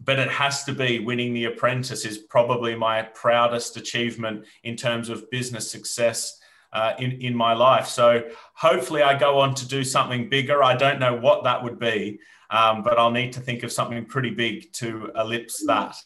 but 0.00 0.18
it 0.18 0.28
has 0.28 0.64
to 0.64 0.72
be 0.72 0.98
winning 0.98 1.32
the 1.32 1.44
apprentice 1.46 2.04
is 2.04 2.18
probably 2.18 2.74
my 2.74 3.02
proudest 3.02 3.76
achievement 3.76 4.44
in 4.62 4.76
terms 4.76 5.08
of 5.08 5.30
business 5.30 5.70
success 5.70 6.40
uh, 6.72 6.92
in, 6.98 7.12
in 7.22 7.34
my 7.34 7.54
life. 7.54 7.86
So 7.86 8.24
hopefully 8.54 9.02
I 9.02 9.16
go 9.16 9.38
on 9.38 9.54
to 9.54 9.66
do 9.66 9.84
something 9.84 10.28
bigger. 10.28 10.62
I 10.62 10.76
don't 10.76 10.98
know 10.98 11.14
what 11.14 11.44
that 11.44 11.62
would 11.62 11.78
be, 11.78 12.18
um, 12.50 12.82
but 12.82 12.98
I'll 12.98 13.12
need 13.12 13.32
to 13.34 13.40
think 13.40 13.62
of 13.62 13.72
something 13.72 14.04
pretty 14.04 14.30
big 14.30 14.72
to 14.74 15.10
ellipse 15.16 15.64
that. 15.66 15.96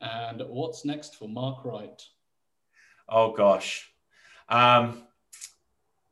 And 0.00 0.42
what's 0.48 0.84
next 0.84 1.16
for 1.16 1.28
Mark 1.28 1.64
Wright? 1.64 2.02
Oh 3.08 3.32
gosh. 3.32 3.90
Um, 4.48 5.04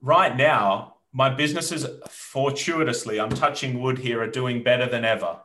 right 0.00 0.34
now, 0.34 0.91
my 1.12 1.28
businesses 1.28 1.86
fortuitously, 2.08 3.20
I'm 3.20 3.30
touching 3.30 3.80
wood 3.80 3.98
here, 3.98 4.22
are 4.22 4.30
doing 4.30 4.62
better 4.62 4.88
than 4.88 5.04
ever 5.04 5.38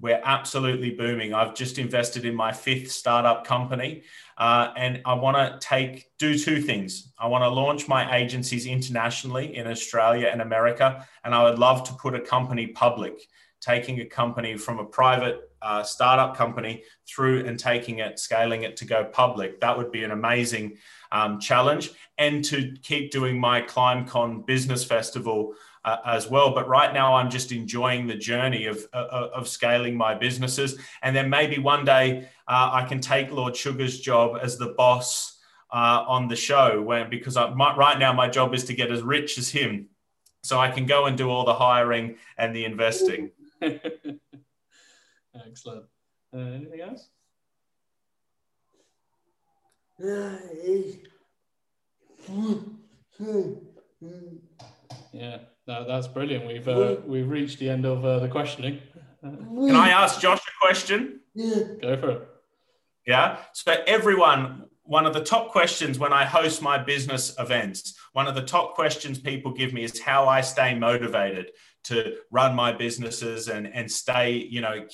we're 0.00 0.20
absolutely 0.24 0.90
booming. 0.90 1.34
I've 1.34 1.54
just 1.54 1.78
invested 1.78 2.24
in 2.24 2.34
my 2.34 2.52
fifth 2.52 2.90
startup 2.90 3.44
company, 3.44 4.02
uh, 4.36 4.72
and 4.76 5.02
I 5.04 5.14
want 5.14 5.36
to 5.36 5.58
take 5.66 6.10
do 6.18 6.38
two 6.38 6.62
things. 6.62 7.12
I 7.18 7.26
want 7.26 7.42
to 7.42 7.48
launch 7.48 7.88
my 7.88 8.16
agencies 8.16 8.66
internationally 8.66 9.56
in 9.56 9.66
Australia 9.66 10.28
and 10.30 10.40
America, 10.40 11.06
and 11.24 11.34
I 11.34 11.42
would 11.44 11.58
love 11.58 11.82
to 11.88 11.94
put 11.94 12.14
a 12.14 12.20
company 12.20 12.68
public, 12.68 13.14
taking 13.60 14.00
a 14.00 14.04
company 14.04 14.56
from 14.56 14.78
a 14.78 14.84
private 14.84 15.50
uh, 15.60 15.82
startup 15.82 16.36
company 16.36 16.82
through 17.08 17.44
and 17.46 17.58
taking 17.58 17.98
it, 17.98 18.18
scaling 18.18 18.62
it 18.62 18.76
to 18.76 18.84
go 18.84 19.04
public. 19.04 19.60
That 19.60 19.76
would 19.76 19.90
be 19.90 20.04
an 20.04 20.12
amazing 20.12 20.76
um, 21.10 21.40
challenge, 21.40 21.90
and 22.18 22.44
to 22.44 22.74
keep 22.82 23.10
doing 23.10 23.40
my 23.40 23.62
ClimbCon 23.62 24.46
Business 24.46 24.84
Festival 24.84 25.54
uh, 25.84 25.96
as 26.04 26.28
well. 26.28 26.54
But 26.54 26.68
right 26.68 26.92
now, 26.92 27.14
I'm 27.14 27.30
just 27.30 27.50
enjoying 27.50 28.06
the 28.06 28.14
journey 28.14 28.66
of, 28.66 28.78
of, 28.92 29.30
of 29.32 29.48
scaling 29.48 29.96
my 29.96 30.14
businesses. 30.14 30.78
And 31.02 31.16
then 31.16 31.30
maybe 31.30 31.58
one 31.58 31.84
day 31.84 32.28
uh, 32.46 32.70
I 32.72 32.84
can 32.84 33.00
take 33.00 33.30
Lord 33.30 33.56
Sugar's 33.56 34.00
job 34.00 34.38
as 34.42 34.58
the 34.58 34.74
boss 34.76 35.38
uh, 35.72 36.04
on 36.06 36.28
the 36.28 36.36
show, 36.36 36.82
when 36.82 37.10
because 37.10 37.36
I, 37.36 37.50
my, 37.54 37.76
right 37.76 37.98
now 37.98 38.12
my 38.12 38.28
job 38.28 38.54
is 38.54 38.64
to 38.64 38.74
get 38.74 38.90
as 38.90 39.02
rich 39.02 39.38
as 39.38 39.48
him, 39.48 39.88
so 40.42 40.58
I 40.58 40.70
can 40.70 40.86
go 40.86 41.06
and 41.06 41.16
do 41.16 41.30
all 41.30 41.44
the 41.44 41.54
hiring 41.54 42.16
and 42.36 42.54
the 42.54 42.64
investing. 42.64 43.30
Excellent. 45.46 45.84
Uh, 46.34 46.38
anything 46.38 46.80
else? 46.80 47.08
Yeah, 55.12 55.38
no, 55.66 55.86
that's 55.86 56.06
brilliant. 56.06 56.46
We've 56.46 56.68
uh, 56.68 56.96
we've 57.06 57.28
reached 57.28 57.58
the 57.58 57.68
end 57.68 57.84
of 57.84 58.04
uh, 58.04 58.20
the 58.20 58.28
questioning. 58.28 58.80
Can 59.22 59.74
I 59.74 59.88
ask 59.88 60.20
Josh 60.20 60.38
a 60.38 60.64
question? 60.64 61.20
Yeah. 61.34 61.62
Go 61.82 61.96
for 61.96 62.10
it. 62.10 62.28
Yeah. 63.06 63.38
So 63.52 63.74
everyone, 63.86 64.66
one 64.84 65.06
of 65.06 65.14
the 65.14 65.24
top 65.24 65.50
questions 65.50 65.98
when 65.98 66.12
I 66.12 66.24
host 66.24 66.62
my 66.62 66.78
business 66.78 67.34
events, 67.38 67.94
one 68.12 68.28
of 68.28 68.36
the 68.36 68.42
top 68.42 68.74
questions 68.74 69.18
people 69.18 69.52
give 69.52 69.72
me 69.72 69.82
is 69.82 70.00
how 70.00 70.28
I 70.28 70.40
stay 70.40 70.74
motivated 70.74 71.50
to 71.84 72.16
run 72.30 72.54
my 72.54 72.72
businesses 72.72 73.48
and 73.48 73.66
and 73.72 73.90
stay, 73.90 74.32
you 74.32 74.60
know, 74.60 74.86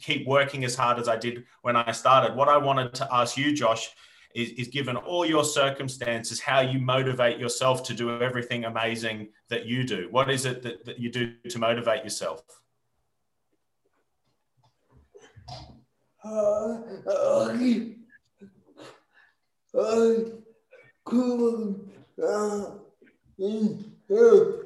keep 0.00 0.26
working 0.26 0.64
as 0.64 0.74
hard 0.74 0.98
as 0.98 1.08
I 1.08 1.16
did 1.16 1.44
when 1.62 1.76
I 1.76 1.92
started. 1.92 2.36
What 2.36 2.48
I 2.48 2.56
wanted 2.56 2.94
to 2.94 3.08
ask 3.12 3.36
you, 3.36 3.54
Josh, 3.54 3.88
is, 4.34 4.50
is 4.50 4.68
given 4.68 4.96
all 4.96 5.24
your 5.24 5.44
circumstances, 5.44 6.38
how 6.38 6.60
you 6.60 6.78
motivate 6.78 7.38
yourself 7.38 7.82
to 7.84 7.94
do 7.94 8.22
everything 8.22 8.66
amazing 8.66 9.28
that 9.48 9.64
you 9.64 9.82
do. 9.82 10.08
What 10.10 10.30
is 10.30 10.44
it 10.44 10.62
that, 10.62 10.84
that 10.84 10.98
you 10.98 11.10
do 11.10 11.34
to 11.48 11.58
motivate 11.58 12.04
yourself? 12.04 12.42
Uh, 16.22 16.82
uh, 22.22 22.66
in, 23.38 23.92
uh, 24.10 24.65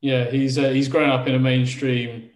he's 0.00 0.58
uh, 0.58 0.70
he's 0.70 0.88
grown 0.88 1.10
up 1.10 1.26
in 1.26 1.34
a 1.34 1.38
mainstream 1.38 2.30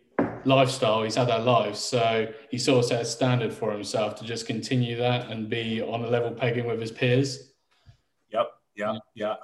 lifestyle. 0.44 1.02
He's 1.02 1.14
had 1.14 1.28
that 1.28 1.44
life, 1.44 1.76
so 1.76 2.26
he 2.50 2.58
sort 2.58 2.80
of 2.80 2.84
set 2.86 3.02
a 3.02 3.04
standard 3.04 3.52
for 3.52 3.72
himself 3.72 4.16
to 4.16 4.24
just 4.24 4.46
continue 4.46 4.96
that 4.96 5.30
and 5.30 5.48
be 5.48 5.80
on 5.80 6.02
a 6.02 6.08
level 6.08 6.32
pegging 6.32 6.66
with 6.66 6.80
his 6.80 6.90
peers. 6.90 7.52
Yep, 8.32 8.50
yeah, 8.74 8.98
yeah. 9.14 9.34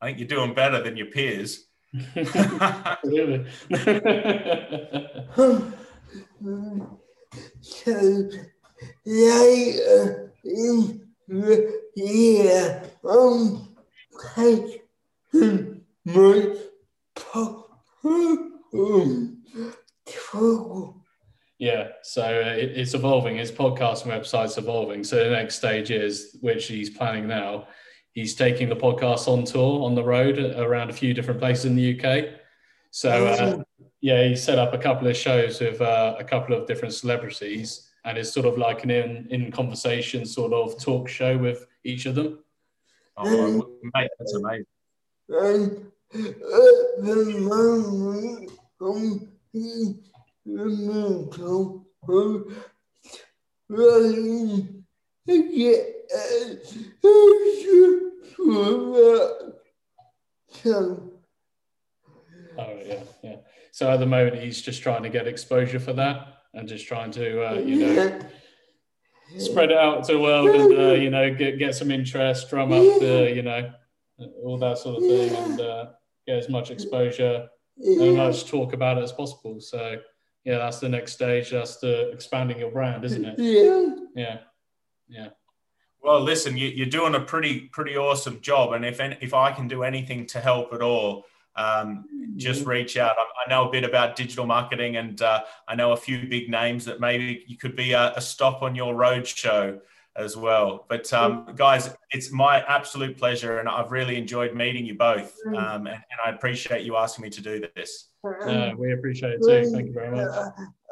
I 0.00 0.06
think 0.06 0.18
you're 0.18 0.28
doing 0.28 0.54
better 0.54 0.82
than 0.82 0.96
your 0.96 1.06
peers. 1.06 1.66
Absolutely. 2.16 3.50
so 7.60 8.30
later 9.04 10.32
in 10.44 11.08
the 11.26 11.80
year, 11.96 12.82
take 14.34 14.84
my 16.04 16.12
trouble 16.12 16.67
Yeah, 21.58 21.88
so 22.02 22.22
uh, 22.22 22.50
it, 22.50 22.76
it's 22.76 22.94
evolving. 22.94 23.36
His 23.36 23.50
podcast 23.50 24.04
and 24.04 24.12
website's 24.12 24.56
evolving. 24.58 25.02
So 25.02 25.16
the 25.16 25.30
next 25.30 25.56
stage 25.56 25.90
is, 25.90 26.36
which 26.40 26.68
he's 26.68 26.88
planning 26.88 27.26
now, 27.26 27.66
he's 28.12 28.34
taking 28.34 28.68
the 28.68 28.76
podcast 28.76 29.26
on 29.26 29.44
tour 29.44 29.84
on 29.84 29.94
the 29.94 30.04
road 30.04 30.38
around 30.38 30.90
a 30.90 30.92
few 30.92 31.14
different 31.14 31.40
places 31.40 31.64
in 31.64 31.74
the 31.74 32.00
UK. 32.00 32.26
So 32.90 33.26
uh, 33.26 33.62
yeah, 34.00 34.28
he 34.28 34.36
set 34.36 34.58
up 34.58 34.72
a 34.72 34.78
couple 34.78 35.08
of 35.08 35.16
shows 35.16 35.60
with 35.60 35.80
uh, 35.80 36.14
a 36.18 36.24
couple 36.24 36.56
of 36.56 36.66
different 36.66 36.94
celebrities, 36.94 37.90
and 38.04 38.16
it's 38.16 38.32
sort 38.32 38.46
of 38.46 38.56
like 38.56 38.84
an 38.84 38.90
in 38.90 39.26
in 39.30 39.50
conversation 39.50 40.24
sort 40.24 40.52
of 40.52 40.80
talk 40.80 41.08
show 41.08 41.36
with 41.36 41.66
each 41.84 42.06
of 42.06 42.14
them. 42.14 42.38
Oh, 43.16 43.78
mate, 43.94 44.10
that's 44.18 44.34
amazing. 44.34 45.90
The 46.12 47.36
moment, 47.40 48.50
um, 48.80 49.28
he 49.52 49.94
mental 50.46 51.86
Oh 62.56 62.78
yeah, 62.84 63.02
yeah. 63.22 63.36
So 63.70 63.90
at 63.90 64.00
the 64.00 64.06
moment, 64.06 64.42
he's 64.42 64.62
just 64.62 64.82
trying 64.82 65.02
to 65.02 65.10
get 65.10 65.26
exposure 65.28 65.78
for 65.78 65.92
that, 65.92 66.38
and 66.54 66.66
just 66.66 66.88
trying 66.88 67.10
to, 67.12 67.50
uh, 67.50 67.54
you 67.58 67.76
know, 67.76 68.20
spread 69.36 69.70
out 69.70 70.04
to 70.04 70.14
the 70.14 70.18
world, 70.20 70.48
and 70.48 70.78
uh, 70.78 70.92
you 70.94 71.10
know, 71.10 71.32
get 71.34 71.58
get 71.58 71.74
some 71.74 71.90
interest, 71.90 72.48
drum 72.48 72.72
up 72.72 72.82
the, 73.00 73.30
you 73.34 73.42
know, 73.42 73.70
all 74.42 74.58
that 74.58 74.78
sort 74.78 74.96
of 74.96 75.02
thing, 75.02 75.36
and 75.36 75.60
uh, 75.60 75.86
get 76.28 76.38
as 76.38 76.48
much 76.48 76.70
exposure 76.70 77.48
and 77.78 78.02
as 78.02 78.14
much 78.14 78.50
talk 78.50 78.74
about 78.74 78.98
it 78.98 79.04
as 79.04 79.12
possible. 79.12 79.60
So 79.60 79.96
yeah, 80.44 80.58
that's 80.58 80.78
the 80.78 80.88
next 80.88 81.12
stage. 81.12 81.50
That's 81.50 81.78
the 81.78 82.10
expanding 82.10 82.58
your 82.58 82.70
brand, 82.70 83.04
isn't 83.04 83.24
it? 83.24 83.38
Yeah. 83.38 84.04
Yeah, 84.14 84.38
yeah. 85.08 85.28
Well, 86.02 86.20
listen, 86.20 86.56
you, 86.56 86.84
are 86.84 86.90
doing 86.90 87.14
a 87.14 87.20
pretty 87.20 87.60
pretty 87.72 87.96
awesome 87.96 88.40
job, 88.40 88.72
and 88.72 88.84
if 88.84 89.00
if 89.00 89.34
I 89.34 89.52
can 89.52 89.68
do 89.68 89.82
anything 89.82 90.26
to 90.26 90.40
help 90.40 90.72
at 90.72 90.80
all, 90.80 91.24
um, 91.56 92.04
just 92.36 92.60
mm-hmm. 92.60 92.70
reach 92.70 92.96
out. 92.96 93.16
I, 93.18 93.22
I, 93.22 93.50
know 93.50 93.68
a 93.68 93.70
bit 93.70 93.84
about 93.84 94.16
digital 94.16 94.46
marketing, 94.46 94.96
and 94.96 95.20
uh, 95.20 95.42
I 95.66 95.74
know 95.74 95.92
a 95.92 95.96
few 95.96 96.28
big 96.28 96.48
names 96.48 96.84
that 96.84 97.00
maybe 97.00 97.44
you 97.46 97.56
could 97.56 97.74
be 97.74 97.92
a, 97.92 98.12
a 98.14 98.20
stop 98.20 98.62
on 98.62 98.74
your 98.74 98.94
road 98.94 99.26
show 99.26 99.80
as 100.18 100.36
well. 100.36 100.84
But 100.88 101.10
um, 101.12 101.46
guys, 101.54 101.94
it's 102.10 102.32
my 102.32 102.62
absolute 102.62 103.16
pleasure, 103.16 103.58
and 103.58 103.68
I've 103.68 103.92
really 103.92 104.16
enjoyed 104.16 104.54
meeting 104.54 104.84
you 104.84 104.96
both, 104.96 105.34
mm-hmm. 105.46 105.56
um, 105.56 105.86
and, 105.86 105.96
and, 105.96 106.20
I 106.26 106.30
appreciate 106.30 106.84
you 106.84 106.96
asking 106.96 107.22
me 107.22 107.30
to 107.30 107.40
do 107.40 107.62
this. 107.74 108.10
Uh, 108.24 108.72
we 108.76 108.92
appreciate 108.92 109.34
it 109.34 109.42
too. 109.42 109.70
Thank 109.70 109.86
you 109.86 109.92
very 109.92 110.10
much. 110.10 110.28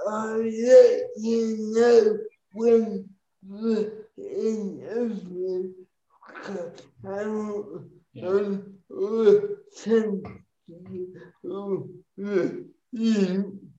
I'll 0.09 0.39
let 0.39 1.03
you 1.17 1.57
know 1.75 2.19
when 2.53 3.09
the 3.49 3.93
interview. 4.17 5.73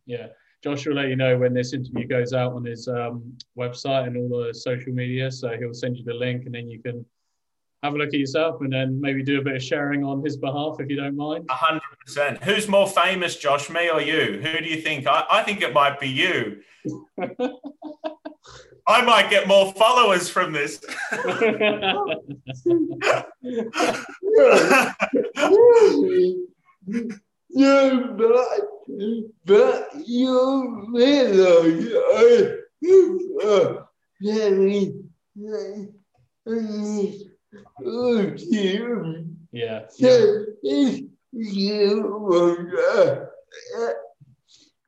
Yeah. 0.06 0.28
Josh 0.68 0.86
will 0.86 0.95
let 0.95 1.07
you 1.07 1.15
know 1.15 1.38
when 1.38 1.53
this 1.53 1.72
interview 1.72 2.05
goes 2.05 2.34
out 2.34 2.51
on 2.51 2.65
his 2.65 2.89
um, 2.89 3.24
website 3.57 4.07
and 4.07 4.18
all 4.18 4.43
the 4.43 4.53
social 4.53 4.91
media. 4.91 5.32
So 5.32 5.55
he'll 5.57 5.74
send 5.74 5.95
you 5.95 6.03
the 6.03 6.13
link 6.13 6.45
and 6.45 6.53
then 6.53 6.70
you 6.70 6.82
can 6.82 7.05
have 7.84 7.93
a 7.93 7.97
look 7.97 8.09
at 8.09 8.20
yourself 8.20 8.59
and 8.59 8.74
then 8.74 8.99
maybe 8.99 9.24
do 9.24 9.39
a 9.39 9.41
bit 9.41 9.55
of 9.55 9.63
sharing 9.63 10.03
on 10.03 10.22
his 10.22 10.36
behalf 10.36 10.76
if 10.82 10.89
you 10.89 10.97
don't 10.97 11.15
mind. 11.15 11.45
A 11.49 11.53
hundred 11.53 11.84
percent. 12.05 12.43
Who's 12.43 12.68
more 12.68 12.86
famous, 12.86 13.38
Josh, 13.38 13.70
me 13.70 13.89
or 13.89 14.01
you? 14.01 14.41
Who 14.43 14.59
do 14.59 14.65
you 14.65 14.82
think? 14.82 15.07
I, 15.07 15.24
I 15.32 15.43
think 15.43 15.61
it 15.61 15.74
might 15.74 16.01
be 16.01 16.09
you. 16.09 16.59
I 18.89 19.01
might 19.03 19.30
get 19.30 19.47
more 19.47 19.72
followers 19.72 20.28
from 20.28 20.51
this. 20.51 20.82
No, 27.50 28.14
but, 28.18 28.36
but 29.45 29.89
you 30.06 30.88
realize 30.93 31.93
uh, 33.43 33.84
very 34.22 34.93
yeah. 39.52 39.82
If 40.64 41.04
you 41.32 42.02
want 42.02 42.72
to 42.72 43.95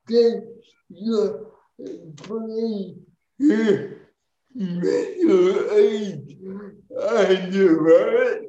get 0.07 0.43
your 0.89 1.47
brain 2.27 3.05
mental 4.55 5.71
age 5.71 6.37
and 6.91 7.55
right, 7.55 8.41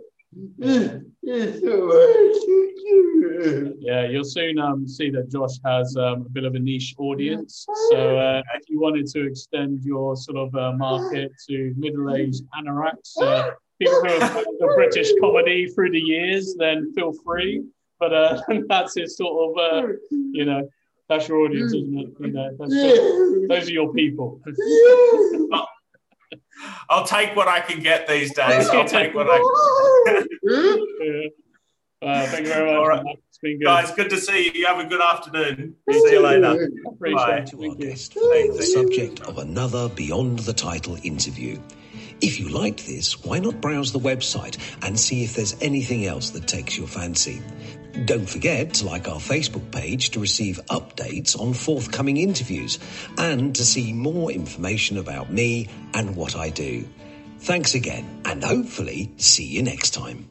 yeah, 3.79 4.07
you'll 4.07 4.25
soon 4.25 4.59
um, 4.59 4.87
see 4.87 5.11
that 5.11 5.31
Josh 5.31 5.59
has 5.65 5.97
um, 5.97 6.23
a 6.23 6.29
bit 6.31 6.45
of 6.45 6.55
a 6.55 6.59
niche 6.59 6.95
audience. 6.99 7.67
So 7.91 8.19
uh, 8.19 8.43
if 8.55 8.69
you 8.69 8.81
wanted 8.81 9.07
to 9.09 9.27
extend 9.27 9.83
your 9.85 10.17
sort 10.17 10.39
of 10.39 10.55
uh, 10.55 10.73
market 10.73 11.33
to 11.49 11.75
middle-aged 11.77 12.43
anoraks, 12.59 13.17
uh, 13.21 13.51
people 13.81 14.01
who 14.01 14.21
have 14.21 14.45
the 14.59 14.73
British 14.75 15.11
comedy 15.21 15.69
through 15.69 15.93
the 15.93 16.01
years, 16.01 16.55
then 16.59 16.93
feel 16.95 17.13
free. 17.25 17.65
But 17.99 18.13
uh, 18.13 18.43
that's 18.69 18.95
his 18.97 19.17
sort 19.17 19.51
of, 19.51 19.59
uh, 19.59 19.89
you 20.11 20.45
know, 20.45 20.69
that's 21.09 21.29
your 21.29 21.39
audience, 21.39 21.73
isn't 21.73 21.99
it? 21.99 22.09
You 22.21 22.33
know, 22.33 22.57
those 23.49 23.69
are 23.69 23.73
your 23.73 23.93
people. 23.93 24.41
I'll 26.91 27.07
take 27.07 27.37
what 27.37 27.49
I 27.49 27.61
can 27.61 27.81
get 27.81 28.09
these 28.09 28.35
days. 28.35 28.69
I'll 28.69 28.85
take 28.87 29.15
what 29.15 29.29
I 29.31 29.39
can. 30.07 31.31
Uh, 32.03 32.27
thank 32.29 32.47
you 32.47 32.53
very 32.55 32.65
much. 32.65 32.77
All 32.77 32.89
right. 32.89 33.05
It's 33.29 33.39
been 33.41 33.59
good. 33.59 33.67
Guys, 33.67 33.91
good 33.93 34.09
to 34.09 34.17
see 34.17 34.47
you. 34.47 34.53
You 34.55 34.67
have 34.67 34.79
a 34.79 34.89
good 34.89 35.03
afternoon. 35.03 35.77
See 35.91 36.13
you 36.13 36.21
later. 36.21 36.71
Bye. 36.99 37.41
To 37.43 37.63
our 37.69 37.75
guest, 37.75 38.15
the 38.15 38.63
subject 38.63 39.21
of 39.21 39.37
another 39.37 39.91
Beyond 39.91 40.39
the 40.39 40.55
Title 40.55 40.97
interview. 41.03 41.61
If 42.23 42.39
you 42.39 42.49
liked 42.49 42.87
this, 42.87 43.25
why 43.25 43.39
not 43.39 43.61
browse 43.61 43.93
the 43.93 43.99
website 43.99 44.59
and 44.83 44.99
see 44.99 45.25
if 45.25 45.35
there's 45.35 45.57
anything 45.63 46.05
else 46.05 46.31
that 46.31 46.47
takes 46.47 46.77
your 46.77 46.87
fancy? 46.87 47.43
Don't 48.05 48.29
forget 48.29 48.75
to 48.75 48.87
like 48.87 49.09
our 49.09 49.19
Facebook 49.19 49.71
page 49.73 50.11
to 50.11 50.21
receive 50.21 50.61
updates 50.71 51.39
on 51.39 51.55
forthcoming 51.55 52.19
interviews 52.19 52.79
and 53.19 53.55
to 53.57 53.65
see 53.65 53.93
more 53.93 54.31
information 54.31 54.99
about 54.99 55.33
me 55.33 55.69
and 55.95 56.15
what 56.15 56.37
I 56.37 56.51
do. 56.51 56.87
Thanks 57.41 57.75
again, 57.75 58.21
and 58.27 58.45
hopefully 58.45 59.13
see 59.17 59.45
you 59.47 59.63
next 59.63 59.91
time. 59.91 60.30